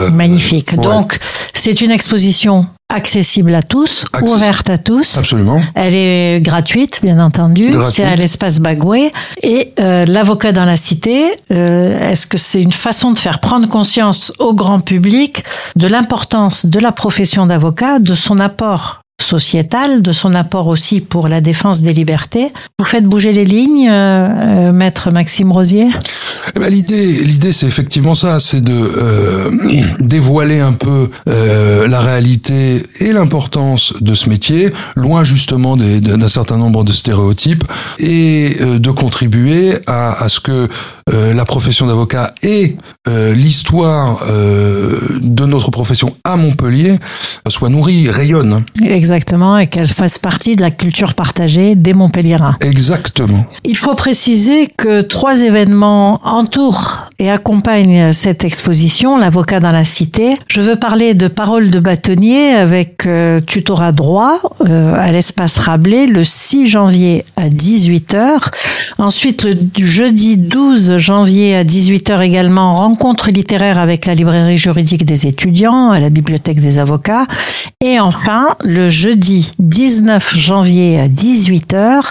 Magnifique. 0.09 0.75
Donc, 0.75 1.17
c'est 1.53 1.81
une 1.81 1.91
exposition 1.91 2.67
accessible 2.93 3.55
à 3.55 3.63
tous, 3.63 4.05
ouverte 4.21 4.69
à 4.69 4.77
tous. 4.77 5.17
Absolument. 5.17 5.59
Elle 5.73 5.95
est 5.95 6.41
gratuite, 6.41 6.99
bien 7.01 7.19
entendu. 7.19 7.73
C'est 7.89 8.03
à 8.03 8.15
l'espace 8.15 8.59
Bagoué. 8.59 9.11
Et 9.41 9.73
euh, 9.79 10.05
l'avocat 10.05 10.51
dans 10.51 10.65
la 10.65 10.77
cité, 10.77 11.31
euh, 11.51 12.11
est-ce 12.11 12.27
que 12.27 12.37
c'est 12.37 12.61
une 12.61 12.71
façon 12.71 13.11
de 13.11 13.19
faire 13.19 13.39
prendre 13.39 13.67
conscience 13.67 14.31
au 14.39 14.53
grand 14.53 14.79
public 14.79 15.43
de 15.75 15.87
l'importance 15.87 16.65
de 16.65 16.79
la 16.79 16.91
profession 16.91 17.45
d'avocat, 17.47 17.99
de 17.99 18.13
son 18.13 18.39
apport 18.39 19.02
sociétal, 19.21 20.01
de 20.01 20.11
son 20.11 20.35
apport 20.35 20.67
aussi 20.67 21.01
pour 21.01 21.27
la 21.27 21.41
défense 21.41 21.81
des 21.81 21.93
libertés. 21.93 22.51
Vous 22.77 22.85
faites 22.85 23.05
bouger 23.05 23.31
les 23.31 23.45
lignes, 23.45 23.89
euh, 23.89 24.69
euh 24.69 24.71
maître 24.71 25.11
Maxime 25.11 25.51
Rosier? 25.51 25.87
Eh 26.55 26.59
ben, 26.59 26.69
L'idée, 26.69 27.23
l'idée, 27.23 27.51
c'est 27.51 27.67
effectivement 27.67 28.15
ça, 28.15 28.39
c'est 28.39 28.61
de 28.61 28.73
euh, 28.73 29.51
dévoiler 29.99 30.59
un 30.59 30.73
peu 30.73 31.09
la 31.25 31.99
réalité 32.01 32.83
et 32.99 33.11
l'importance 33.11 33.93
de 34.01 34.13
ce 34.13 34.29
métier, 34.29 34.73
loin 34.95 35.23
justement 35.23 35.77
d'un 35.77 36.29
certain 36.29 36.57
nombre 36.57 36.83
de 36.83 36.91
stéréotypes, 36.91 37.63
et 37.99 38.57
de 38.59 38.91
contribuer 38.91 39.75
à 39.87 40.27
ce 40.29 40.39
que 40.39 40.67
euh, 41.11 41.33
la 41.33 41.45
profession 41.45 41.85
d'avocat 41.87 42.33
et 42.43 42.77
l'histoire 43.35 44.25
de 44.25 45.45
notre 45.45 45.69
profession 45.71 46.13
à 46.23 46.37
Montpellier 46.37 46.99
soit 47.49 47.69
nourrie, 47.69 48.09
rayonne. 48.09 48.63
Exactement, 48.81 49.57
et 49.57 49.67
qu'elle 49.67 49.87
fasse 49.87 50.17
partie 50.17 50.55
de 50.55 50.61
la 50.61 50.71
culture 50.71 51.13
partagée 51.13 51.75
des 51.75 51.93
Montpelliérains. 51.93 52.55
Exactement. 52.61 53.45
Il 53.65 53.77
faut 53.77 53.95
préciser 53.95 54.67
que 54.77 55.01
trois 55.01 55.41
événements 55.41 56.21
entourent 56.23 57.09
et 57.23 57.29
accompagnent 57.29 58.11
cette 58.11 58.43
exposition, 58.43 59.17
l'avocat 59.17 59.61
dans 59.61 59.71
la 59.71 59.85
cité. 59.85 60.35
Je 60.49 60.59
veux 60.59 60.75
parler 60.75 61.13
de 61.13 61.29
Paroles 61.29 61.69
de 61.69 61.79
bâtonnier 61.79 62.53
avec 62.53 63.05
euh, 63.05 63.39
tutorat 63.39 63.93
droit 63.93 64.41
euh, 64.67 64.93
à 64.97 65.09
l'espace 65.13 65.57
Rabelais 65.57 66.05
le 66.05 66.25
6 66.25 66.67
janvier 66.67 67.23
à 67.37 67.47
18h. 67.47 68.39
Ensuite, 68.97 69.45
le 69.45 69.55
jeudi 69.77 70.35
12 70.35 70.97
janvier 70.97 71.55
à 71.55 71.63
18h 71.63 72.21
également, 72.21 72.75
rencontre 72.75 73.31
littéraire 73.31 73.79
avec 73.79 74.05
la 74.05 74.15
librairie 74.15 74.57
juridique 74.57 75.05
des 75.05 75.25
étudiants 75.25 75.91
à 75.91 76.01
la 76.01 76.09
bibliothèque 76.09 76.59
des 76.59 76.77
avocats. 76.77 77.25
Et 77.79 78.01
enfin, 78.01 78.47
le 78.65 78.89
jeudi 78.89 79.53
19 79.59 80.35
janvier 80.35 80.99
à 80.99 81.07
18h, 81.07 82.01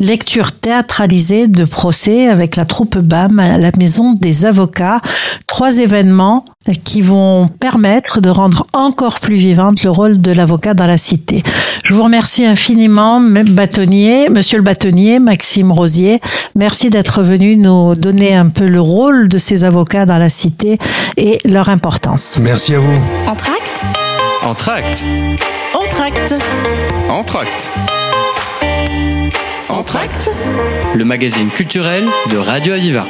lecture 0.00 0.52
théâtralisée 0.52 1.48
de 1.48 1.64
procès 1.64 2.28
avec 2.28 2.56
la 2.56 2.64
troupe 2.64 2.98
BAM 2.98 3.38
à 3.38 3.58
la 3.58 3.70
maison 3.76 4.12
des 4.12 4.44
avocats. 4.44 5.00
Trois 5.46 5.78
événements 5.78 6.44
qui 6.84 7.02
vont 7.02 7.48
permettre 7.48 8.20
de 8.20 8.28
rendre 8.28 8.66
encore 8.72 9.20
plus 9.20 9.36
vivante 9.36 9.82
le 9.82 9.90
rôle 9.90 10.20
de 10.20 10.32
l'avocat 10.32 10.74
dans 10.74 10.86
la 10.86 10.98
cité. 10.98 11.42
Je 11.84 11.94
vous 11.94 12.02
remercie 12.02 12.44
infiniment, 12.44 13.20
bâtonnier, 13.20 14.28
monsieur 14.28 14.58
le 14.58 14.64
bâtonnier, 14.64 15.18
Maxime 15.18 15.72
Rosier. 15.72 16.20
Merci 16.54 16.90
d'être 16.90 17.22
venu 17.22 17.56
nous 17.56 17.94
donner 17.94 18.34
un 18.34 18.48
peu 18.48 18.66
le 18.66 18.80
rôle 18.80 19.28
de 19.28 19.38
ces 19.38 19.64
avocats 19.64 20.06
dans 20.06 20.18
la 20.18 20.28
cité 20.28 20.78
et 21.16 21.38
leur 21.44 21.68
importance. 21.68 22.38
Merci 22.42 22.74
à 22.74 22.78
vous. 22.78 22.98
Entracte 23.26 23.82
Entracte 24.42 25.04
Entracte 25.74 26.34
Entracte 27.08 27.72
Le 30.94 31.04
magazine 31.04 31.50
culturel 31.50 32.04
de 32.30 32.36
Radio 32.36 32.72
Aviva. 32.72 33.06